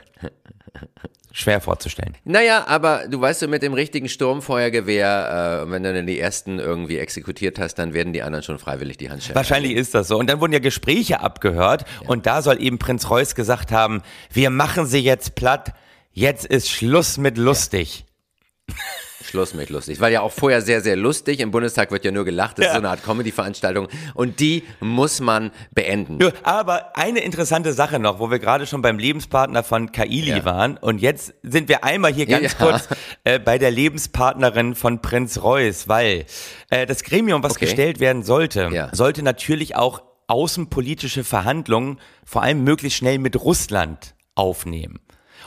schwer 1.32 1.60
vorzustellen. 1.60 2.16
Naja, 2.24 2.64
aber 2.68 3.08
du 3.08 3.20
weißt 3.20 3.40
so, 3.40 3.48
mit 3.48 3.62
dem 3.62 3.74
richtigen 3.74 4.08
Sturmfeuergewehr, 4.08 5.64
äh, 5.64 5.70
wenn 5.70 5.82
du 5.82 5.92
dann 5.92 6.06
die 6.06 6.20
ersten 6.20 6.60
irgendwie 6.60 6.98
exekutiert 6.98 7.58
hast, 7.58 7.74
dann 7.74 7.92
werden 7.92 8.12
die 8.12 8.22
anderen 8.22 8.44
schon 8.44 8.58
freiwillig 8.58 8.98
die 8.98 9.10
Handschellen. 9.10 9.34
Wahrscheinlich 9.34 9.72
anlegen. 9.72 9.80
ist 9.80 9.94
das 9.94 10.08
so. 10.08 10.16
Und 10.16 10.30
dann 10.30 10.40
wurden 10.40 10.52
ja 10.52 10.60
Gespräche 10.60 11.20
abgehört 11.20 11.84
ja. 12.02 12.08
und 12.08 12.26
da 12.26 12.40
soll 12.40 12.62
eben 12.62 12.78
Prinz 12.78 13.10
Reuß 13.10 13.34
gesagt 13.34 13.72
haben, 13.72 14.02
wir 14.32 14.50
machen 14.50 14.86
sie 14.86 15.00
jetzt 15.00 15.34
platt, 15.34 15.74
jetzt 16.12 16.46
ist 16.46 16.70
Schluss 16.70 17.18
mit 17.18 17.36
lustig. 17.36 18.04
Ja. 18.06 18.13
Schluss 19.35 19.55
mit 19.55 19.68
lustig. 19.70 20.00
War 20.00 20.11
ja 20.11 20.20
auch 20.20 20.31
vorher 20.31 20.62
sehr, 20.62 20.81
sehr 20.81 20.94
lustig. 20.94 21.40
Im 21.40 21.50
Bundestag 21.50 21.90
wird 21.90 22.05
ja 22.05 22.12
nur 22.12 22.24
gelacht. 22.24 22.59
Das 22.59 22.66
ja. 22.66 22.70
ist 22.70 22.74
so 22.74 22.81
eine 22.81 22.90
Art 22.90 23.03
Comedy-Veranstaltung. 23.03 23.88
Und 24.14 24.38
die 24.38 24.62
muss 24.79 25.20
man 25.20 25.50
beenden. 25.72 26.20
Ja, 26.22 26.31
aber 26.44 26.96
eine 26.96 27.18
interessante 27.18 27.72
Sache 27.72 27.98
noch, 27.98 28.20
wo 28.20 28.31
wir 28.31 28.38
gerade 28.38 28.66
schon 28.66 28.81
beim 28.81 28.96
Lebenspartner 28.96 29.64
von 29.64 29.90
Kaili 29.90 30.31
ja. 30.31 30.44
waren. 30.44 30.77
Und 30.77 31.00
jetzt 31.00 31.35
sind 31.42 31.68
wir 31.68 31.83
einmal 31.83 32.12
hier 32.12 32.27
ganz 32.27 32.57
kurz 32.57 32.88
äh, 33.24 33.40
bei 33.40 33.59
der 33.59 33.72
Lebenspartnerin 33.72 34.77
von 34.77 35.03
Prinz 35.03 35.42
Reuß, 35.42 35.88
weil 35.88 36.27
äh, 36.70 36.87
das 36.87 37.03
Gremium, 37.03 37.42
was 37.42 37.53
okay. 37.53 37.64
gestellt 37.64 37.98
werden 37.98 38.22
sollte, 38.22 38.88
sollte 38.92 39.24
natürlich 39.24 39.74
auch 39.74 40.03
außenpolitische 40.29 41.24
Verhandlungen, 41.24 41.98
vor 42.24 42.42
allem 42.42 42.62
möglichst 42.62 42.98
schnell 42.98 43.18
mit 43.18 43.37
Russland 43.42 44.14
aufnehmen. 44.37 45.00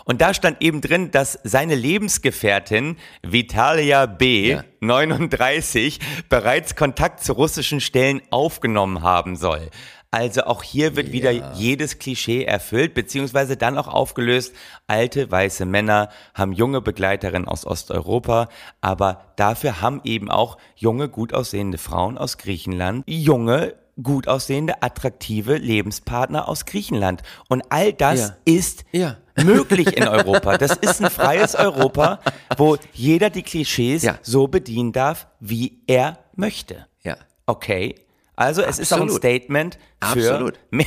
Und 0.07 0.21
da 0.21 0.33
stand 0.33 0.61
eben 0.61 0.79
drin, 0.79 1.11
dass 1.11 1.37
seine 1.43 1.75
Lebensgefährtin 1.75 2.95
Vitalia 3.21 4.05
B. 4.05 4.51
Ja. 4.51 4.63
39 4.79 5.99
bereits 6.29 6.75
Kontakt 6.77 7.23
zu 7.23 7.33
russischen 7.33 7.81
Stellen 7.81 8.21
aufgenommen 8.29 9.01
haben 9.01 9.35
soll. 9.35 9.69
Also 10.09 10.43
auch 10.43 10.63
hier 10.63 10.95
wird 10.95 11.07
ja. 11.07 11.13
wieder 11.13 11.53
jedes 11.55 11.99
Klischee 11.99 12.45
erfüllt, 12.45 12.93
beziehungsweise 12.93 13.57
dann 13.57 13.77
auch 13.77 13.89
aufgelöst. 13.89 14.55
Alte 14.87 15.29
weiße 15.29 15.65
Männer 15.65 16.09
haben 16.33 16.53
junge 16.53 16.79
Begleiterinnen 16.79 17.47
aus 17.47 17.65
Osteuropa, 17.67 18.47
aber 18.79 19.33
dafür 19.35 19.81
haben 19.81 19.99
eben 20.05 20.31
auch 20.31 20.57
junge, 20.75 21.09
gut 21.09 21.33
aussehende 21.33 21.77
Frauen 21.77 22.17
aus 22.17 22.37
Griechenland 22.37 23.03
junge 23.07 23.73
gut 24.01 24.27
aussehende, 24.27 24.81
attraktive 24.81 25.57
Lebenspartner 25.57 26.47
aus 26.47 26.65
Griechenland. 26.65 27.23
Und 27.49 27.63
all 27.69 27.93
das 27.93 28.19
ja. 28.19 28.37
ist 28.45 28.85
ja. 28.91 29.17
möglich 29.43 29.97
in 29.97 30.07
Europa. 30.07 30.57
Das 30.57 30.75
ist 30.77 31.03
ein 31.03 31.09
freies 31.09 31.55
Europa, 31.55 32.19
wo 32.57 32.77
jeder 32.93 33.29
die 33.29 33.43
Klischees 33.43 34.03
ja. 34.03 34.19
so 34.21 34.47
bedienen 34.47 34.91
darf, 34.91 35.27
wie 35.39 35.81
er 35.87 36.19
möchte. 36.35 36.87
Ja. 37.03 37.17
Okay. 37.45 37.95
Also 38.35 38.61
es 38.61 38.79
Absolut. 38.79 38.81
ist 38.81 38.93
auch 38.93 39.01
ein 39.01 39.17
Statement 39.17 39.79
für 40.13 40.53
mehr, 40.69 40.85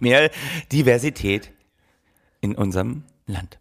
mehr 0.00 0.30
Diversität 0.70 1.52
in 2.40 2.54
unserem 2.54 3.04
Land. 3.26 3.58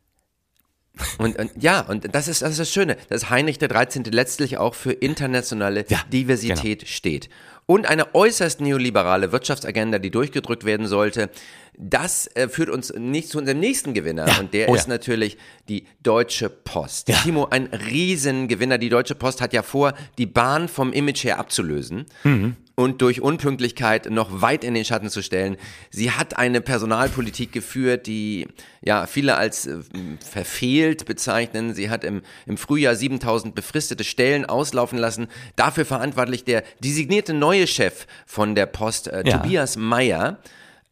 Und, 1.18 1.38
und, 1.38 1.52
ja, 1.62 1.82
und 1.82 2.14
das 2.14 2.28
ist, 2.28 2.42
das 2.42 2.52
ist 2.52 2.60
das 2.60 2.72
Schöne, 2.72 2.98
dass 3.10 3.30
Heinrich 3.30 3.58
der 3.58 3.68
13. 3.68 4.04
letztlich 4.06 4.58
auch 4.58 4.76
für 4.76 4.92
internationale 4.92 5.86
ja, 5.88 6.00
Diversität 6.12 6.80
genau. 6.80 6.92
steht 6.92 7.30
und 7.66 7.86
eine 7.86 8.14
äußerst 8.16 8.60
neoliberale 8.60 9.32
Wirtschaftsagenda, 9.32 10.00
die 10.00 10.12
durchgedrückt 10.12 10.66
werden 10.66 10.88
sollte. 10.88 11.30
Das 11.78 12.28
äh, 12.36 12.50
führt 12.50 12.70
uns 12.70 12.94
nicht 12.94 13.30
zu 13.30 13.38
unserem 13.38 13.60
nächsten 13.60 13.94
Gewinner 13.94 14.28
ja. 14.28 14.40
und 14.40 14.54
der 14.54 14.70
oh, 14.70 14.76
ist 14.76 14.88
ja. 14.88 14.94
natürlich 14.94 15.38
die 15.70 15.86
Deutsche 16.04 16.50
Post. 16.50 17.12
Timo, 17.24 17.48
ein 17.50 17.68
Riesengewinner. 17.68 18.78
Die 18.78 18.90
Deutsche 18.90 19.16
Post 19.16 19.42
hat 19.42 19.54
ja 19.54 19.64
vor, 19.64 19.94
die 20.18 20.26
Bahn 20.26 20.68
vom 20.68 20.92
Image 20.92 21.24
her 21.24 21.40
abzulösen. 21.40 22.06
Mhm 22.24 22.58
und 22.76 23.02
durch 23.02 23.22
Unpünktlichkeit 23.22 24.10
noch 24.10 24.42
weit 24.42 24.64
in 24.64 24.74
den 24.74 24.86
Schatten 24.86 25.10
zu 25.10 25.22
stellen. 25.22 25.58
Sie 25.90 26.12
hat 26.12 26.38
eine 26.38 26.62
Personalpolitik 26.62 27.52
geführt, 27.52 28.08
die 28.08 28.48
ja 28.82 29.06
viele 29.08 29.36
als 29.36 29.68
äh, 29.68 29.80
verfehlt 30.26 31.06
bezeichnen. 31.06 31.74
Sie 31.74 31.90
hat 31.90 32.04
im, 32.04 32.22
im 32.46 32.58
Frühjahr 32.58 32.96
7000 32.96 33.54
befristete 33.56 34.04
Stellen 34.04 34.46
auslaufen 34.46 34.98
lassen. 34.98 35.28
Dafür 35.56 35.86
verantwortlich 35.86 36.44
der 36.44 36.64
designierte 36.80 37.34
neue 37.34 37.68
Chef 37.68 38.08
von 38.26 38.56
der 38.56 38.66
Post, 38.66 39.08
äh, 39.08 39.24
ja. 39.26 39.38
Tobias 39.38 39.78
Meyer 39.78 40.40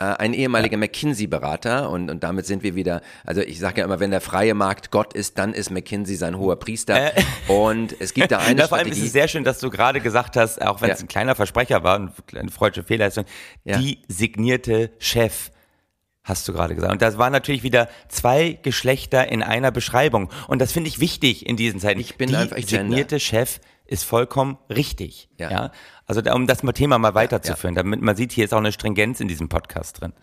ein 0.06 0.34
ehemaliger 0.34 0.74
ja. 0.74 0.80
McKinsey-Berater 0.80 1.90
und, 1.90 2.10
und 2.10 2.24
damit 2.24 2.46
sind 2.46 2.64
wir 2.64 2.76
wieder, 2.76 3.02
also 3.26 3.42
ich 3.42 3.60
sage 3.60 3.82
ja 3.82 3.86
immer, 3.86 4.00
wenn 4.00 4.12
der 4.12 4.22
freie 4.22 4.54
Markt 4.54 4.92
Gott 4.92 5.14
ist, 5.14 5.38
dann 5.38 5.54
ist 5.54 5.70
McKinsey 5.72 6.16
sein 6.16 6.38
hoher 6.38 6.58
Priester 6.58 7.18
äh. 7.18 7.22
und 7.48 7.96
es 8.00 8.14
gibt 8.14 8.32
da 8.32 8.38
eine 8.40 8.62
ja, 8.62 8.68
Vor 8.68 8.78
allem 8.78 8.92
ist 8.92 9.02
es 9.02 9.12
sehr 9.12 9.28
schön, 9.28 9.44
dass 9.44 9.60
du 9.60 9.70
gerade 9.70 10.00
gesagt 10.00 10.38
hast, 10.38 10.62
auch 10.62 10.82
wenn 10.82 10.90
es 10.90 11.02
ein 11.02 11.08
kleiner 11.08 11.36
Versprecher 11.36 11.84
war, 11.84 11.96
eine 12.34 12.52
freudsche 12.52 12.84
Fehlleistung, 12.84 13.26
die 13.66 14.00
signierte 14.08 14.92
Chef 15.00 15.52
hast 16.24 16.48
du 16.48 16.54
gerade 16.54 16.76
gesagt. 16.76 16.94
Und 16.94 17.02
das 17.02 17.18
waren 17.18 17.34
natürlich 17.34 17.64
wieder 17.64 17.90
zwei 18.08 18.58
Geschlechter 18.62 19.30
in 19.30 19.44
einer 19.44 19.72
Beschreibung. 19.72 20.30
Und 20.48 20.60
das 20.60 20.72
finde 20.72 20.90
ich 20.90 21.00
wichtig 21.00 21.46
in 21.46 21.58
diesen 21.58 21.80
Zeiten. 21.80 22.00
Ich 22.00 22.18
bin 22.18 22.30
die 22.30 22.36
einfach 22.36 22.58
signierte 22.58 23.20
Chef 23.20 23.60
ist 23.90 24.04
vollkommen 24.04 24.58
richtig. 24.70 25.30
Ja. 25.38 25.52
ja? 25.52 25.72
Also 26.06 26.22
um 26.32 26.48
das 26.48 26.62
Thema 26.74 27.00
mal 27.00 27.16
weiterzuführen, 27.16 27.76
ja, 27.76 27.80
ja. 27.80 27.84
damit 27.84 28.02
man 28.02 28.16
sieht, 28.16 28.32
hier 28.32 28.46
ist 28.46 28.54
auch 28.54 28.60
eine 28.60 28.72
Stringenz 28.72 29.20
in 29.20 29.28
diesem 29.28 29.50
Podcast 29.50 30.02
drin. 30.02 30.14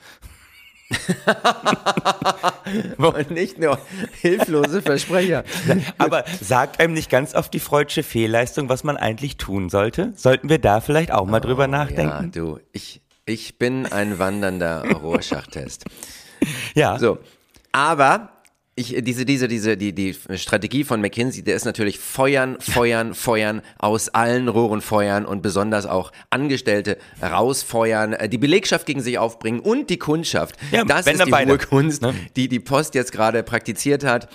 Und 2.96 3.31
nicht 3.33 3.59
nur 3.59 3.79
hilflose 4.20 4.83
Versprecher. 4.83 5.42
Aber 5.98 6.24
sagt 6.40 6.79
einem 6.79 6.94
nicht 6.94 7.11
ganz 7.11 7.35
oft 7.35 7.52
die 7.52 7.61
freudsche 7.61 8.05
Fehlleistung, 8.05 8.68
was 8.68 8.85
man 8.85 8.96
eigentlich 8.96 9.37
tun 9.37 9.68
sollte? 9.68 10.12
Sollten 10.14 10.48
wir 10.48 10.61
da 10.61 10.81
vielleicht 10.81 11.11
auch 11.11 11.26
mal 11.26 11.40
drüber 11.40 11.64
Ja, 11.64 11.68
nachdenken? 11.68 12.31
du, 12.31 12.61
ich, 12.72 13.00
ich 13.24 13.59
bin 13.59 13.87
ein 13.87 14.18
wandernder 14.18 14.85
Rorschach-Test. 14.90 15.85
Ja. 16.74 16.98
So, 16.98 17.18
aber 17.72 18.29
ich, 18.78 18.94
diese, 19.02 19.24
diese, 19.24 19.48
diese, 19.48 19.78
die, 19.78 19.94
die 19.94 20.14
Strategie 20.34 20.84
von 20.84 21.00
McKinsey, 21.00 21.42
der 21.42 21.56
ist 21.56 21.64
natürlich 21.64 21.98
feuern, 21.98 22.58
feuern, 22.60 23.14
feuern, 23.14 23.62
aus 23.78 24.10
allen 24.10 24.48
Rohren 24.48 24.82
feuern 24.82 25.24
und 25.24 25.40
besonders 25.40 25.86
auch 25.86 26.12
Angestellte 26.28 26.98
rausfeuern, 27.22 28.12
äh, 28.12 28.28
die 28.28 28.36
Belegschaft 28.36 28.84
gegen 28.84 29.00
sich 29.00 29.18
aufbringen 29.18 29.60
und 29.60 29.88
die 29.88 29.98
Kundschaft. 29.98 30.56
Ja, 30.72 30.84
das 30.84 31.06
ist 31.06 31.24
die 31.24 31.30
beide, 31.30 31.52
hohe 31.52 31.58
Kunst, 31.58 32.02
ne? 32.02 32.14
die 32.36 32.48
die 32.48 32.60
Post 32.60 32.94
jetzt 32.94 33.12
gerade 33.12 33.42
praktiziert 33.42 34.04
hat. 34.04 34.28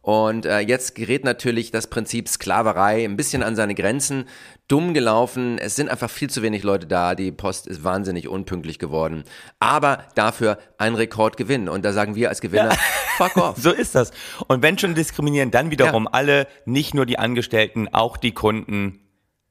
Und 0.00 0.46
äh, 0.46 0.60
jetzt 0.60 0.94
gerät 0.94 1.24
natürlich 1.24 1.72
das 1.72 1.88
Prinzip 1.88 2.28
Sklaverei 2.28 3.04
ein 3.04 3.16
bisschen 3.16 3.42
an 3.42 3.56
seine 3.56 3.74
Grenzen. 3.74 4.26
Dumm 4.68 4.92
gelaufen. 4.94 5.58
Es 5.58 5.76
sind 5.76 5.88
einfach 5.88 6.10
viel 6.10 6.28
zu 6.30 6.42
wenig 6.42 6.62
Leute 6.62 6.86
da. 6.86 7.14
Die 7.14 7.32
Post 7.32 7.66
ist 7.66 7.82
wahnsinnig 7.84 8.28
unpünktlich 8.28 8.78
geworden. 8.78 9.24
Aber 9.58 10.04
dafür 10.14 10.58
ein 10.76 10.94
Rekordgewinn. 10.94 11.68
Und 11.70 11.84
da 11.84 11.92
sagen 11.92 12.14
wir 12.14 12.28
als 12.28 12.40
Gewinner, 12.42 12.70
fuck 13.16 13.36
off. 13.38 13.56
So 13.56 13.70
ist 13.72 13.94
das. 13.94 14.10
Und 14.46 14.62
wenn 14.62 14.78
schon 14.78 14.94
diskriminieren, 14.94 15.50
dann 15.50 15.70
wiederum 15.70 16.04
Ja. 16.04 16.10
alle, 16.12 16.46
nicht 16.66 16.94
nur 16.94 17.06
die 17.06 17.18
Angestellten, 17.18 17.88
auch 17.92 18.18
die 18.18 18.32
Kunden, 18.32 19.00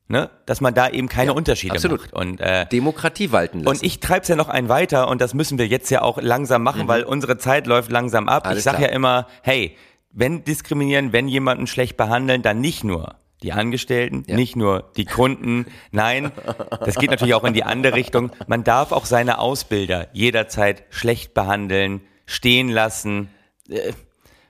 ne? 0.08 0.30
Dass 0.46 0.62
man 0.62 0.76
da 0.76 0.88
eben 0.88 1.10
keine 1.10 1.34
Unterschiede 1.34 1.74
absolut. 1.74 2.02
macht. 2.02 2.14
Und, 2.14 2.40
äh, 2.40 2.68
Demokratie 2.68 3.32
walten 3.32 3.62
lassen. 3.64 3.78
und 3.80 3.84
ich 3.84 4.00
treib's 4.00 4.28
ja 4.28 4.36
noch 4.36 4.50
einen 4.50 4.70
weiter 4.70 5.08
und 5.08 5.20
das 5.20 5.34
müssen 5.34 5.58
wir 5.58 5.66
jetzt 5.68 5.90
ja 5.90 6.04
auch 6.04 6.22
langsam 6.22 6.62
machen, 6.62 6.88
weil 6.88 7.04
unsere 7.04 7.38
Zeit 7.40 7.66
läuft 7.66 7.92
langsam 7.92 8.30
ab. 8.30 8.44
Mhm. 8.46 8.50
Alles 8.50 8.60
ich 8.60 8.64
sag 8.66 8.78
klar. 8.78 8.90
ja 8.90 8.96
immer, 8.96 9.28
hey, 9.42 9.76
wenn 10.12 10.44
diskriminieren, 10.44 11.12
wenn 11.12 11.28
jemanden 11.28 11.66
schlecht 11.68 11.98
behandeln, 11.98 12.44
dann 12.44 12.62
nicht 12.62 12.84
nur 12.84 13.16
die 13.44 13.54
Angestellten, 13.54 14.24
nicht 14.28 14.56
nur 14.56 14.92
die 14.98 15.06
Kunden. 15.06 15.66
Nein, 15.92 16.32
das 16.84 16.96
geht 16.96 17.12
natürlich 17.12 17.36
auch 17.36 17.44
in 17.44 17.54
die 17.54 17.64
andere 17.64 17.96
Richtung. 17.96 18.32
Man 18.48 18.64
darf 18.64 18.92
auch 18.92 19.06
seine 19.06 19.38
Ausbilder 19.40 20.08
jederzeit 20.14 20.84
schlecht 20.90 21.34
behandeln, 21.34 22.02
stehen 22.26 22.70
lassen, 22.70 23.30
äh, 23.70 23.94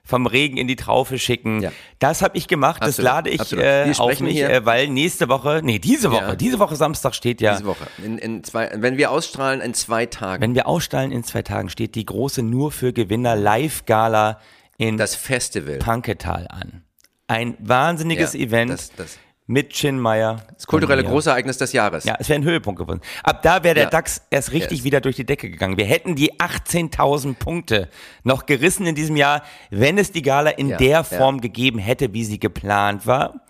vom 0.04 0.26
Regen 0.26 0.56
in 0.56 0.66
die 0.66 0.76
Traufe 0.76 1.18
schicken. 1.18 1.60
Ja. 1.60 1.70
Das 1.98 2.22
habe 2.22 2.38
ich 2.38 2.48
gemacht, 2.48 2.80
das 2.80 2.98
Absolut, 2.98 3.10
lade 3.10 3.28
ich 3.30 3.52
äh, 3.52 3.92
auf 3.98 4.20
mich, 4.20 4.40
äh, 4.40 4.64
weil 4.64 4.88
nächste 4.88 5.28
Woche, 5.28 5.60
nee, 5.62 5.78
diese 5.78 6.10
Woche, 6.10 6.24
Ja. 6.28 6.34
diese 6.34 6.58
Woche 6.58 6.76
Samstag 6.76 7.14
steht 7.14 7.42
ja 7.42 7.52
diese 7.52 7.66
Woche. 7.66 7.86
In, 8.02 8.16
in 8.16 8.42
zwei, 8.42 8.70
wenn 8.76 8.96
wir 8.96 9.10
ausstrahlen, 9.10 9.60
in 9.60 9.74
zwei 9.74 10.06
Tagen. 10.06 10.42
wenn 10.42 10.54
wir 10.54 10.66
ausstrahlen 10.66 11.12
in 11.12 11.24
zwei 11.24 11.42
Tagen, 11.42 11.68
steht 11.68 11.94
die 11.94 12.06
große 12.06 12.42
Nur 12.42 12.72
für 12.72 12.94
Gewinner 12.94 13.36
Live-Gala 13.36 14.40
in 14.78 14.96
das 14.96 15.14
Festival. 15.14 15.76
Panketal 15.76 16.48
an. 16.48 16.84
Ein 17.28 17.56
wahnsinniges 17.60 18.32
Ja, 18.34 18.40
Event 18.40 18.72
das- 18.72 18.90
das- 18.96 19.18
mit 19.50 19.70
Chin 19.70 19.98
Meyer. 19.98 20.44
Das 20.54 20.66
kulturelle 20.66 21.00
und 21.00 21.06
mir. 21.08 21.12
große 21.12 21.30
Ereignis 21.30 21.56
des 21.56 21.72
Jahres. 21.72 22.04
Ja, 22.04 22.16
es 22.18 22.28
wäre 22.28 22.38
ein 22.38 22.44
Höhepunkt 22.44 22.78
geworden. 22.80 23.00
Ab 23.22 23.42
da 23.42 23.64
wäre 23.64 23.74
der 23.76 23.84
Ja. 23.84 23.90
DAX 23.90 24.20
erst 24.28 24.52
richtig 24.52 24.78
Yes. 24.80 24.84
wieder 24.84 25.00
durch 25.00 25.16
die 25.16 25.24
Decke 25.24 25.48
gegangen. 25.48 25.78
Wir 25.78 25.86
hätten 25.86 26.16
die 26.16 26.38
18.000 26.38 27.38
Punkte 27.38 27.88
noch 28.24 28.44
gerissen 28.44 28.86
in 28.86 28.94
diesem 28.94 29.16
Jahr, 29.16 29.42
wenn 29.70 29.96
es 29.96 30.12
die 30.12 30.20
Gala 30.20 30.50
in 30.50 30.68
Ja, 30.70 30.76
der. 30.76 31.04
Form 31.04 31.40
gegeben 31.40 31.78
hätte, 31.78 32.12
wie 32.12 32.24
sie 32.24 32.38
geplant 32.38 33.06
war. 33.06 33.40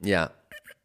Ja. 0.00 0.30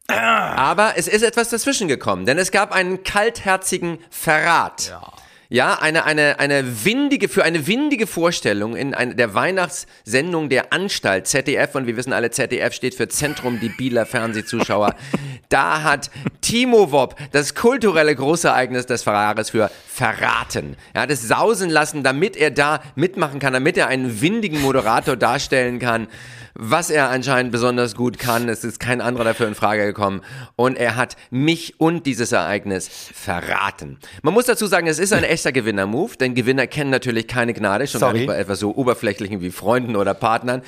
Aber 0.08 0.93
es 0.97 1.08
ist 1.08 1.24
etwas 1.24 1.50
dazwischen 1.50 1.88
gekommen, 1.88 2.26
denn 2.26 2.38
es 2.38 2.52
gab 2.52 2.71
einen 2.74 3.04
kaltherzigen 3.04 3.97
Verrat. 4.10 4.89
Ja. 4.89 5.12
Eine, 5.59 6.05
eine, 6.05 6.39
eine 6.39 6.85
windige, 6.85 7.27
für 7.27 7.43
eine 7.43 7.67
windige 7.67 8.07
Vorstellung 8.07 8.75
in 8.75 8.93
eine, 8.93 9.15
der 9.15 9.33
Weihnachtssendung 9.33 10.47
der 10.47 10.71
Anstalt 10.71 11.27
ZDF, 11.27 11.75
und 11.75 11.87
wir 11.87 11.97
wissen 11.97 12.13
alle, 12.13 12.31
ZDF 12.31 12.73
steht 12.73 12.95
für 12.95 13.09
Zentrum 13.09 13.59
debiler 13.59 14.05
Fernsehzuschauer. 14.05 14.95
da 15.49 15.83
hat 15.83 16.09
Timo 16.39 16.91
Wopp 16.91 17.15
das 17.33 17.53
kulturelle 17.53 18.15
Großereignis 18.15 18.85
des 18.85 19.03
Verrates 19.03 19.49
für 19.49 19.69
verraten. 19.87 20.77
Er 20.93 21.01
hat 21.01 21.11
es 21.11 21.27
sausen 21.27 21.69
lassen, 21.69 22.03
damit 22.03 22.37
er 22.37 22.51
da 22.51 22.81
mitmachen 22.95 23.39
kann, 23.39 23.51
damit 23.51 23.77
er 23.77 23.87
einen 23.87 24.21
windigen 24.21 24.61
Moderator 24.61 25.17
darstellen 25.17 25.79
kann 25.79 26.07
was 26.53 26.89
er 26.89 27.09
anscheinend 27.09 27.51
besonders 27.51 27.95
gut 27.95 28.19
kann. 28.19 28.49
Es 28.49 28.63
ist 28.63 28.79
kein 28.79 29.01
anderer 29.01 29.23
dafür 29.23 29.47
in 29.47 29.55
Frage 29.55 29.85
gekommen. 29.85 30.21
Und 30.55 30.77
er 30.77 30.95
hat 30.95 31.15
mich 31.29 31.79
und 31.79 32.05
dieses 32.05 32.31
Ereignis 32.31 32.89
verraten. 32.89 33.99
Man 34.21 34.33
muss 34.33 34.45
dazu 34.45 34.67
sagen, 34.67 34.87
es 34.87 34.99
ist 34.99 35.13
ein 35.13 35.23
echter 35.41 35.51
Gewinner-Move, 35.51 36.17
denn 36.17 36.36
Gewinner 36.36 36.67
kennen 36.67 36.91
natürlich 36.91 37.27
keine 37.27 37.54
Gnade, 37.54 37.88
schon 37.88 37.99
gar 37.99 38.10
Sorry. 38.10 38.19
nicht 38.19 38.27
bei 38.27 38.38
etwas 38.38 38.60
so 38.60 38.75
Oberflächlichen 38.75 39.41
wie 39.41 39.49
Freunden 39.49 39.95
oder 39.95 40.13
Partnern. 40.13 40.62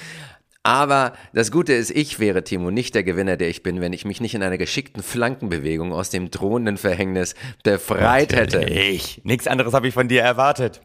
Aber 0.64 1.14
das 1.34 1.52
Gute 1.52 1.74
ist, 1.74 1.92
ich 1.92 2.20
wäre, 2.20 2.44
Timo, 2.44 2.72
nicht 2.72 2.96
der 2.96 3.04
Gewinner, 3.04 3.38
der 3.38 3.50
ich 3.50 3.62
bin, 3.62 3.82
wenn 3.82 3.94
ich 3.94 4.06
mich 4.06 4.20
nicht 4.20 4.34
in 4.34 4.42
einer 4.42 4.58
geschickten 4.58 5.04
Flankenbewegung 5.04 5.94
aus 5.94 6.10
dem 6.10 6.32
drohenden 6.32 6.78
Verhängnis 6.78 7.36
befreit 7.64 8.34
hätte. 8.34 8.64
Ich. 8.64 9.22
Nichts 9.24 9.46
anderes 9.48 9.74
habe 9.74 9.88
ich 9.88 9.94
von 9.94 10.08
dir 10.08 10.22
erwartet. 10.22 10.82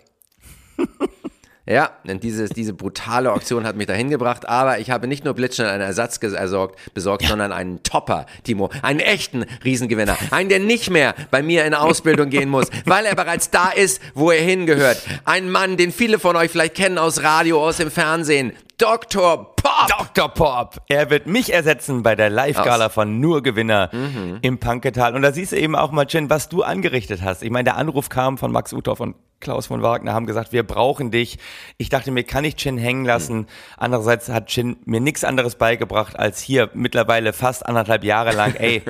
Ja, 1.70 1.90
denn 2.04 2.18
dieses, 2.18 2.48
diese 2.50 2.72
brutale 2.72 3.30
Auktion 3.30 3.66
hat 3.66 3.76
mich 3.76 3.86
dahin 3.86 4.08
gebracht, 4.08 4.48
aber 4.48 4.78
ich 4.78 4.90
habe 4.90 5.06
nicht 5.06 5.24
nur 5.26 5.34
blitzschnell 5.34 5.68
einen 5.68 5.82
Ersatz 5.82 6.16
ges- 6.16 6.34
ersorgt, 6.34 6.78
besorgt, 6.94 7.26
sondern 7.26 7.52
einen 7.52 7.82
Topper, 7.82 8.24
Timo, 8.42 8.70
einen 8.80 9.00
echten 9.00 9.44
Riesengewinner, 9.64 10.16
einen, 10.30 10.48
der 10.48 10.60
nicht 10.60 10.88
mehr 10.88 11.14
bei 11.30 11.42
mir 11.42 11.66
in 11.66 11.74
Ausbildung 11.74 12.30
gehen 12.30 12.48
muss, 12.48 12.68
weil 12.86 13.04
er 13.04 13.14
bereits 13.14 13.50
da 13.50 13.68
ist, 13.68 14.00
wo 14.14 14.30
er 14.30 14.40
hingehört. 14.42 15.02
Ein 15.26 15.50
Mann, 15.50 15.76
den 15.76 15.92
viele 15.92 16.18
von 16.18 16.36
euch 16.36 16.50
vielleicht 16.50 16.74
kennen 16.74 16.96
aus 16.96 17.22
Radio, 17.22 17.62
aus 17.62 17.76
dem 17.76 17.90
Fernsehen, 17.90 18.52
Dr. 18.78 19.54
Pop! 19.56 19.88
Dr. 20.14 20.28
Pop. 20.28 20.76
Er 20.88 21.10
wird 21.10 21.26
mich 21.26 21.52
ersetzen 21.52 22.02
bei 22.02 22.14
der 22.14 22.30
Live-Gala 22.30 22.88
von 22.88 23.20
Nur 23.20 23.42
Gewinner 23.42 23.90
Mhm. 23.92 24.38
im 24.40 24.58
Panketal. 24.58 25.14
Und 25.14 25.22
da 25.22 25.32
siehst 25.32 25.52
du 25.52 25.56
eben 25.56 25.74
auch 25.76 25.90
mal, 25.90 26.06
Chin, 26.06 26.30
was 26.30 26.48
du 26.48 26.62
angerichtet 26.62 27.20
hast. 27.22 27.42
Ich 27.42 27.50
meine, 27.50 27.64
der 27.64 27.76
Anruf 27.76 28.08
kam 28.08 28.38
von 28.38 28.52
Max 28.52 28.72
Uthoff 28.72 29.00
und 29.00 29.16
Klaus 29.40 29.66
von 29.66 29.82
Wagner, 29.82 30.14
haben 30.14 30.26
gesagt, 30.26 30.52
wir 30.52 30.64
brauchen 30.64 31.10
dich. 31.10 31.38
Ich 31.76 31.88
dachte 31.88 32.10
mir, 32.10 32.24
kann 32.24 32.44
ich 32.44 32.56
Chin 32.56 32.76
hängen 32.76 33.04
lassen? 33.04 33.46
Andererseits 33.76 34.28
hat 34.28 34.46
Chin 34.48 34.76
mir 34.84 35.00
nichts 35.00 35.22
anderes 35.22 35.54
beigebracht, 35.54 36.18
als 36.18 36.40
hier 36.40 36.70
mittlerweile 36.74 37.32
fast 37.32 37.64
anderthalb 37.64 38.02
Jahre 38.02 38.34
lang, 38.34 38.54
ey, 38.54 38.82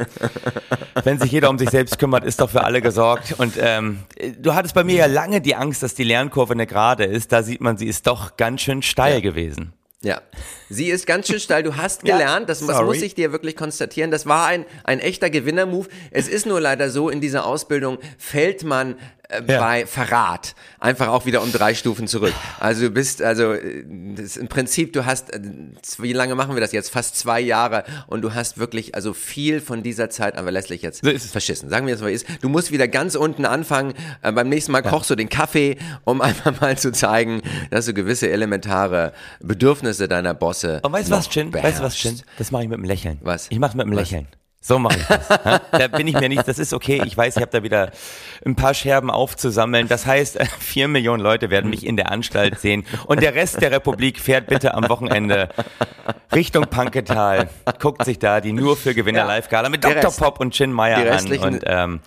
wenn 1.04 1.18
sich 1.18 1.32
jeder 1.32 1.50
um 1.50 1.58
sich 1.58 1.70
selbst 1.70 1.98
kümmert, 1.98 2.24
ist 2.24 2.40
doch 2.40 2.50
für 2.50 2.64
alle 2.64 2.80
gesorgt. 2.80 3.34
Und 3.38 3.54
ähm, 3.60 4.04
du 4.38 4.54
hattest 4.54 4.74
bei 4.74 4.84
mir 4.84 4.96
ja 4.96 5.06
lange 5.06 5.40
die 5.40 5.54
Angst, 5.54 5.82
dass 5.82 5.94
die 5.94 6.04
Lernkurve 6.04 6.54
eine 6.54 6.66
gerade 6.66 7.04
ist. 7.04 7.32
Da 7.32 7.42
sieht 7.42 7.60
man, 7.60 7.76
sie 7.76 7.86
ist 7.86 8.06
doch 8.06 8.36
ganz 8.36 8.62
schön 8.62 8.82
steil 8.82 9.20
gewesen. 9.20 9.74
Ja, 10.00 10.22
sie 10.70 10.90
ist 10.90 11.08
ganz 11.08 11.26
schön 11.26 11.40
steil. 11.40 11.64
Du 11.64 11.76
hast 11.76 12.02
Ja, 12.06 12.16
gelernt, 12.16 12.48
das, 12.48 12.64
das 12.64 12.82
muss 12.82 13.02
ich 13.02 13.16
dir 13.16 13.32
wirklich 13.32 13.56
konstatieren. 13.56 14.12
Das 14.12 14.26
war 14.26 14.46
ein, 14.46 14.64
ein 14.84 15.00
echter 15.00 15.28
Gewinner-Move. 15.28 15.88
Es 16.12 16.28
ist 16.28 16.46
nur 16.46 16.60
leider 16.60 16.88
so, 16.88 17.10
in 17.10 17.20
dieser 17.20 17.44
Ausbildung 17.44 17.98
fällt 18.16 18.62
man 18.62 18.94
äh, 19.28 19.42
Ja. 19.46 19.60
bei 19.60 19.86
Verrat 19.86 20.54
einfach 20.80 21.08
auch 21.08 21.26
wieder 21.26 21.42
um 21.42 21.52
drei 21.52 21.74
Stufen 21.74 22.06
zurück. 22.08 22.32
Also 22.60 22.82
du 22.86 22.90
bist, 22.90 23.20
also 23.22 23.52
äh, 23.52 23.80
im 23.80 24.48
Prinzip, 24.48 24.92
du 24.92 25.04
hast, 25.04 25.32
äh, 25.32 25.40
wie 25.98 26.12
lange 26.12 26.34
machen 26.34 26.54
wir 26.54 26.60
das 26.60 26.72
jetzt? 26.72 26.90
Fast 26.90 27.16
zwei 27.16 27.40
Jahre 27.40 27.84
und 28.06 28.22
du 28.22 28.34
hast 28.34 28.58
wirklich, 28.58 28.94
also 28.94 29.12
viel 29.12 29.60
von 29.60 29.82
dieser 29.82 30.10
Zeit, 30.10 30.36
aber 30.36 30.50
letztlich 30.50 30.82
jetzt 30.82 31.04
So 31.04 31.10
ist 31.10 31.24
es. 31.24 31.30
verschissen. 31.30 31.68
Sagen 31.68 31.86
wir 31.86 31.92
jetzt 31.92 32.00
mal, 32.00 32.10
ist. 32.10 32.26
Du 32.40 32.48
musst 32.48 32.70
wieder 32.72 32.88
ganz 32.88 33.14
unten 33.14 33.44
anfangen. 33.44 33.94
Äh, 34.22 34.32
beim 34.32 34.48
nächsten 34.48 34.72
Mal 34.72 34.82
kochst 34.82 35.10
du 35.10 35.14
den 35.14 35.28
Kaffee, 35.28 35.76
um 36.04 36.20
einfach 36.22 36.60
mal 36.60 36.78
zu 36.78 36.92
zeigen, 36.92 37.42
dass 37.70 37.86
du 37.86 37.94
gewisse 37.94 38.30
elementare 38.30 39.12
Bedürfnisse 39.40 40.08
deiner 40.08 40.34
Bosse. 40.34 40.80
Und 40.82 40.92
weißt 40.92 41.10
du 41.10 41.14
was, 41.14 41.28
Chin? 41.28 41.52
Weißt 41.52 41.80
du 41.80 41.82
was. 41.84 41.94
Chin? 41.96 42.20
Das 42.38 42.50
mache 42.50 42.62
ich 42.64 42.68
mit 42.68 42.78
dem 42.78 42.84
Lächeln. 42.84 43.18
Was? 43.22 43.46
Ich 43.50 43.58
mache 43.58 43.76
mit 43.76 43.86
dem 43.86 43.92
Lächeln. 43.92 44.26
So 44.68 44.78
mache 44.78 44.98
ich 44.98 45.06
das. 45.06 45.28
hä? 45.30 45.58
da 45.72 45.88
bin 45.88 46.06
ich 46.06 46.14
mir 46.20 46.28
nicht, 46.28 46.46
das 46.46 46.58
ist 46.58 46.74
okay. 46.74 47.00
Ich 47.06 47.16
weiß, 47.16 47.36
ich 47.36 47.40
habe 47.42 47.50
da 47.50 47.62
wieder 47.62 47.90
ein 48.44 48.54
paar 48.54 48.74
Scherben 48.74 49.10
aufzusammeln. 49.10 49.88
Das 49.88 50.04
heißt, 50.04 50.38
vier 50.58 50.88
Millionen 50.88 51.22
Leute 51.22 51.48
werden 51.48 51.70
mich 51.70 51.86
in 51.86 51.96
der 51.96 52.12
Anstalt 52.12 52.60
sehen. 52.60 52.84
Und 53.06 53.22
der 53.22 53.34
Rest 53.34 53.62
der 53.62 53.70
Republik 53.70 54.20
fährt 54.20 54.46
bitte 54.46 54.74
am 54.74 54.86
Wochenende 54.90 55.48
Richtung 56.34 56.66
Panketal, 56.66 57.48
guckt 57.80 58.04
sich 58.04 58.18
da 58.18 58.42
die 58.42 58.52
nur 58.52 58.76
für 58.76 58.92
Gewinner 58.94 59.20
Ja. 59.20 59.26
Live-Gala 59.26 59.70
mit 59.70 59.82
Dr. 59.84 60.02
Rest. 60.04 60.20
Pop 60.20 60.38
und 60.38 60.52
Chin 60.52 60.70
Meyer 60.70 60.98
an. 61.16 61.26
Und 61.38 61.62
ähm, 61.66 62.00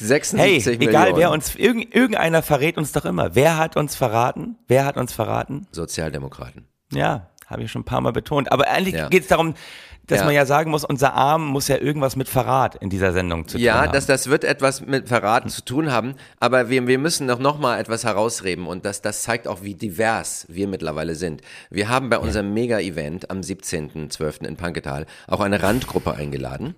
hey, 0.00 0.04
76 0.60 0.80
egal 0.80 1.02
Millionen. 1.02 1.16
wer 1.20 1.30
uns, 1.30 1.54
irgend, 1.54 1.94
irgendeiner 1.94 2.42
verrät 2.42 2.78
uns 2.78 2.90
doch 2.90 3.04
immer. 3.04 3.36
Wer 3.36 3.58
hat 3.58 3.76
uns 3.76 3.94
verraten? 3.94 4.56
Wer 4.66 4.84
hat 4.84 4.96
uns 4.96 5.12
verraten? 5.12 5.68
Sozialdemokraten. 5.70 6.66
Ja, 6.92 7.28
Habe 7.46 7.62
ich 7.62 7.70
schon 7.70 7.82
ein 7.82 7.84
paar 7.84 8.00
Mal 8.00 8.12
betont. 8.12 8.50
Aber 8.50 8.66
eigentlich 8.68 8.94
Ja. 8.96 9.08
geht 9.08 9.22
es 9.22 9.28
darum, 9.28 9.54
dass 10.08 10.18
Ja. 10.20 10.24
man 10.24 10.34
ja 10.34 10.44
sagen 10.46 10.70
muss, 10.70 10.84
unser 10.84 11.14
Arm 11.14 11.46
muss 11.46 11.68
ja 11.68 11.76
irgendwas 11.78 12.16
mit 12.16 12.28
Verrat 12.28 12.74
in 12.76 12.90
dieser 12.90 13.12
Sendung 13.12 13.46
zu 13.46 13.56
tun 13.56 13.64
Ja, 13.64 13.82
haben. 13.82 13.92
das, 13.92 14.06
das 14.06 14.28
wird 14.28 14.42
etwas 14.44 14.80
mit 14.84 15.08
Verraten 15.08 15.48
zu 15.48 15.64
tun 15.64 15.92
haben, 15.92 16.14
aber 16.40 16.68
wir, 16.70 16.86
wir 16.86 16.98
müssen 16.98 17.26
noch, 17.26 17.38
noch 17.38 17.58
mal 17.58 17.78
etwas 17.78 18.04
herausreden 18.04 18.66
und 18.66 18.84
das, 18.84 19.02
das 19.02 19.22
zeigt 19.22 19.46
auch, 19.46 19.62
wie 19.62 19.74
divers 19.74 20.46
wir 20.48 20.66
mittlerweile 20.66 21.14
sind. 21.14 21.42
Wir 21.70 21.88
haben 21.88 22.08
bei 22.10 22.18
unserem 22.18 22.52
Mega-Event 22.52 23.30
am 23.30 23.40
17.12. 23.40 24.46
in 24.46 24.56
Panketal 24.56 25.06
auch 25.26 25.40
eine 25.40 25.62
Randgruppe 25.62 26.14
eingeladen 26.14 26.74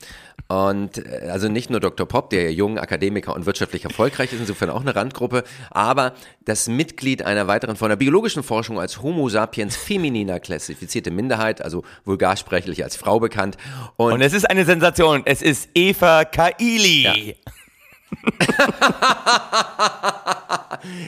und 0.48 0.98
äh, 0.98 1.28
also 1.30 1.48
nicht 1.48 1.70
nur 1.70 1.78
Dr. 1.80 2.06
Pop, 2.06 2.30
der 2.30 2.52
jung 2.52 2.78
Akademiker 2.78 3.34
und 3.34 3.46
wirtschaftlich 3.46 3.84
erfolgreich 3.84 4.32
ist, 4.32 4.40
insofern 4.40 4.70
auch 4.70 4.80
eine 4.80 4.96
Randgruppe, 4.96 5.44
aber 5.70 6.12
das 6.44 6.68
Mitglied 6.68 7.22
einer 7.22 7.46
weiteren 7.46 7.76
von 7.76 7.88
der 7.88 7.96
biologischen 7.96 8.42
Forschung 8.42 8.80
als 8.80 9.02
Homo 9.02 9.28
sapiens 9.28 9.76
feminina 9.76 10.40
klassifizierte 10.40 11.12
Minderheit, 11.12 11.62
also 11.62 11.84
vulgarsprechlich 12.04 12.82
als 12.82 12.96
Frau 12.96 13.19
bekannt 13.20 13.56
und, 13.96 14.12
Und 14.14 14.20
es 14.22 14.32
ist 14.32 14.48
eine 14.48 14.64
Sensation. 14.64 15.22
Es 15.24 15.42
ist 15.42 15.68
Eva 15.74 16.24
Kaili. 16.24 17.36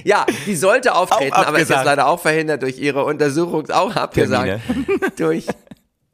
Ja, 0.04 0.26
die 0.46 0.54
sollte 0.54 0.94
auftreten, 0.94 1.32
aber 1.32 1.58
ist 1.58 1.70
jetzt 1.70 1.84
leider 1.84 2.06
auch 2.06 2.20
verhindert 2.20 2.62
durch 2.62 2.78
ihre 2.78 3.04
Untersuchung, 3.04 3.70
auch 3.70 3.94
abgesagt. 3.96 4.60
durch. 5.16 5.46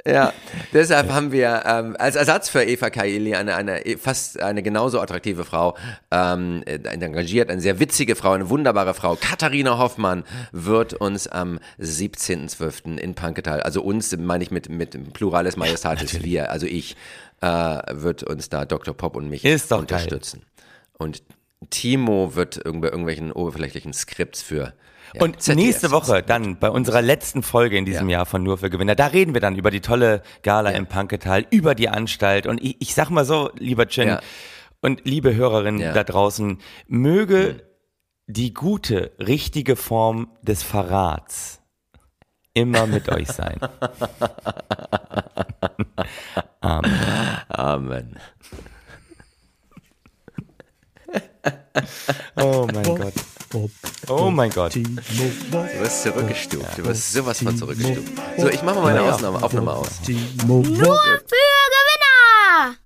Ja, 0.09 0.33
deshalb 0.73 1.11
haben 1.13 1.33
wir 1.33 1.65
ähm, 1.67 1.95
als 1.99 2.17
Ersatz 2.17 2.49
für 2.49 2.65
Eva 2.65 2.89
Kaili 2.89 3.35
eine, 3.35 3.55
eine 3.57 3.83
fast 4.01 4.41
eine 4.41 4.63
genauso 4.63 5.01
attraktive 5.01 5.45
Frau 5.45 5.77
ähm, 6.11 6.63
äh, 6.65 6.77
engagiert, 6.89 7.51
eine 7.51 7.61
sehr 7.61 7.79
witzige 7.79 8.17
Frau, 8.17 8.33
eine 8.33 8.49
wunderbare 8.49 8.95
Frau. 8.95 9.17
Katharina 9.21 9.77
Hoffmann 9.77 10.25
wird 10.53 10.95
uns 10.95 11.29
am 11.29 11.59
17.12. 11.79 12.97
in 12.97 13.15
Panketal, 13.15 13.61
also 13.63 13.83
uns 13.83 14.17
meine 14.17 14.43
ich 14.45 14.51
mit, 14.51 14.69
mit 14.71 15.13
Plurales 15.13 15.57
Majestatis, 15.57 16.23
wir, 16.23 16.51
also 16.51 16.67
ich, 16.67 16.97
äh, 17.43 17.47
wird 17.91 18.23
uns 18.23 18.49
da 18.49 18.65
Dr. 18.65 18.95
Pop 18.95 19.15
und 19.15 19.29
mich 19.29 19.45
Ist 19.45 19.71
doch 19.71 19.79
unterstützen. 19.81 20.43
Und 20.97 21.23
Timo 21.71 22.35
wird 22.35 22.57
irgend- 22.65 22.81
bei 22.83 22.89
irgendwelchen 22.89 23.31
oberflächlichen 23.33 23.93
Skripts 23.93 24.41
für. 24.43 24.73
Ja, 25.15 25.23
Und 25.23 25.41
ZDF 25.43 25.65
nächste 25.67 25.91
Woche 25.91 26.23
dann 26.23 26.59
bei 26.59 26.71
unserer 26.71 27.03
letzten 27.03 27.43
Folge 27.43 27.77
in 27.79 27.85
diesem 27.85 28.09
Ja. 28.09 28.19
Jahr 28.19 28.27
von 28.27 28.43
Nur 28.43 28.59
für 28.59 28.71
Gewinner, 28.71 28.95
da 28.95 29.07
reden 29.07 29.35
wir 29.35 29.41
dann 29.41 29.57
über 29.57 29.71
die 29.71 29.81
tolle 29.81 30.23
Gala 30.43 30.71
im 30.71 30.87
Panketal, 30.87 31.47
über 31.51 31.75
die 31.75 31.89
Anstalt. 31.89 32.47
Und 32.47 32.63
ich, 32.63 32.77
ich 32.81 32.95
sag 32.95 33.11
mal 33.11 33.25
so, 33.25 33.51
lieber 33.59 33.87
Chin 33.89 34.09
Ja. 34.09 34.21
und 34.81 35.05
liebe 35.05 35.35
Hörerinnen 35.35 35.81
Ja. 35.81 35.93
da 35.93 36.05
draußen, 36.05 36.59
möge 36.87 37.63
die 38.27 38.53
gute, 38.53 39.13
richtige 39.19 39.75
Form 39.77 40.29
des 40.43 40.63
Verrats 40.63 41.61
immer 42.55 42.87
mit 42.87 43.09
euch 43.13 43.29
sein. 43.29 43.59
Amen. 46.61 48.17
Oh 52.37 52.67
mein 52.73 52.83
Gott. 52.85 53.15
Oh 54.09 54.31
mein 54.31 54.51
Gott. 54.51 54.75
Du 54.75 54.83
wirst 55.81 56.03
zurückgestuft. 56.03 56.79
Du 56.79 56.85
wirst 56.85 57.13
sowas 57.13 57.39
von 57.43 57.57
zurückgestuft. 57.57 58.13
So, 58.37 58.49
ich 58.49 58.63
mache 58.63 58.77
mal 58.77 58.95
meine 58.95 59.03
Ausnahme, 59.03 59.43
Aufnahme 59.43 59.73
aus. 59.73 59.89
Nur 60.47 60.65
für 60.65 60.71
Gewinner! 60.79 62.77